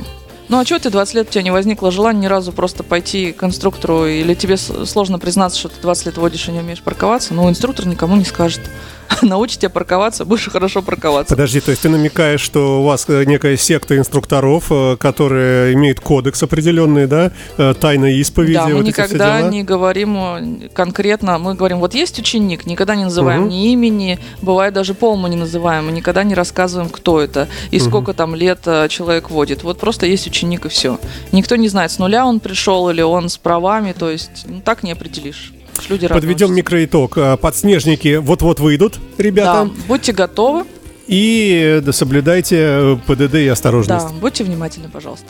Ну, 0.48 0.58
а 0.58 0.64
чего 0.64 0.78
ты 0.78 0.88
20 0.88 1.14
лет, 1.14 1.28
у 1.28 1.30
тебя 1.30 1.42
не 1.42 1.50
возникло 1.50 1.90
желания 1.90 2.20
ни 2.20 2.26
разу 2.26 2.52
просто 2.52 2.82
пойти 2.82 3.32
к 3.32 3.44
инструктору, 3.44 4.06
или 4.06 4.34
тебе 4.34 4.56
сложно 4.56 5.18
признаться, 5.18 5.58
что 5.58 5.68
ты 5.68 5.80
20 5.82 6.06
лет 6.06 6.16
водишь 6.16 6.48
и 6.48 6.52
не 6.52 6.60
умеешь 6.60 6.82
парковаться? 6.82 7.34
Ну, 7.34 7.48
инструктор 7.50 7.86
никому 7.86 8.16
не 8.16 8.24
скажет. 8.24 8.62
Научит 9.22 9.60
тебя 9.60 9.70
парковаться, 9.70 10.24
будешь 10.24 10.48
хорошо 10.48 10.82
парковаться. 10.82 11.34
Подожди, 11.34 11.60
то 11.60 11.70
есть 11.70 11.82
ты 11.82 11.88
намекаешь, 11.88 12.40
что 12.40 12.80
у 12.80 12.84
вас 12.84 13.04
э, 13.08 13.24
некая 13.24 13.56
секта 13.56 13.96
инструкторов, 13.96 14.66
э, 14.70 14.96
которые 14.96 15.74
имеют 15.74 16.00
кодекс 16.00 16.42
определенный, 16.42 17.06
да, 17.06 17.32
э, 17.56 17.74
тайной 17.78 18.16
исповеди, 18.16 18.54
Да, 18.54 18.68
мы 18.68 18.76
вот 18.76 18.84
никогда 18.84 19.42
не 19.42 19.62
говорим 19.62 20.68
конкретно, 20.72 21.38
мы 21.38 21.54
говорим, 21.54 21.78
вот 21.78 21.94
есть 21.94 22.18
ученик, 22.18 22.66
никогда 22.66 22.94
не 22.94 23.04
называем 23.04 23.42
Мгм. 23.42 23.48
ни 23.50 23.72
имени, 23.72 24.18
бывает 24.42 24.74
даже 24.74 24.94
пол 24.94 25.16
мы 25.16 25.28
не 25.28 25.36
называем, 25.36 25.86
мы 25.86 25.92
никогда 25.92 26.24
не 26.24 26.34
рассказываем, 26.34 26.90
кто 26.90 27.20
это 27.20 27.48
и 27.70 27.78
сколько 27.78 28.12
там 28.12 28.34
лет 28.34 28.60
человек 28.88 29.30
водит. 29.30 29.62
Вот 29.62 29.78
просто 29.78 30.06
есть 30.06 30.26
ученик 30.26 30.66
и 30.66 30.68
все. 30.68 30.98
Никто 31.32 31.56
не 31.56 31.68
знает, 31.68 31.90
с 31.90 31.98
нуля 31.98 32.26
он 32.26 32.40
пришел 32.40 32.90
или 32.90 33.02
он 33.02 33.28
с 33.28 33.38
правами, 33.38 33.92
то 33.92 34.10
есть 34.10 34.44
ну, 34.46 34.60
так 34.60 34.82
не 34.82 34.92
определишь. 34.92 35.52
Люди 35.88 36.08
Подведем 36.08 36.54
микроитог. 36.54 37.14
А, 37.16 37.36
Подснежники 37.36 38.16
вот-вот 38.16 38.60
выйдут, 38.60 38.94
Да, 39.16 39.22
ребята. 39.22 39.70
будьте 39.86 40.12
готовы, 40.12 40.64
И 41.06 41.80
да, 41.82 41.92
соблюдайте 41.92 42.56
э, 42.60 42.96
ПДД 43.06 43.36
и 43.36 43.48
осторожность. 43.48 44.06
да, 44.06 44.12
будьте 44.20 44.44
внимательны, 44.44 44.88
пожалуйста. 44.88 45.26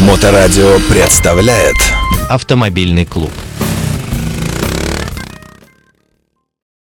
Моторадио 0.00 0.78
представляет 0.88 1.76
Автомобильный 2.28 3.04
клуб. 3.04 3.30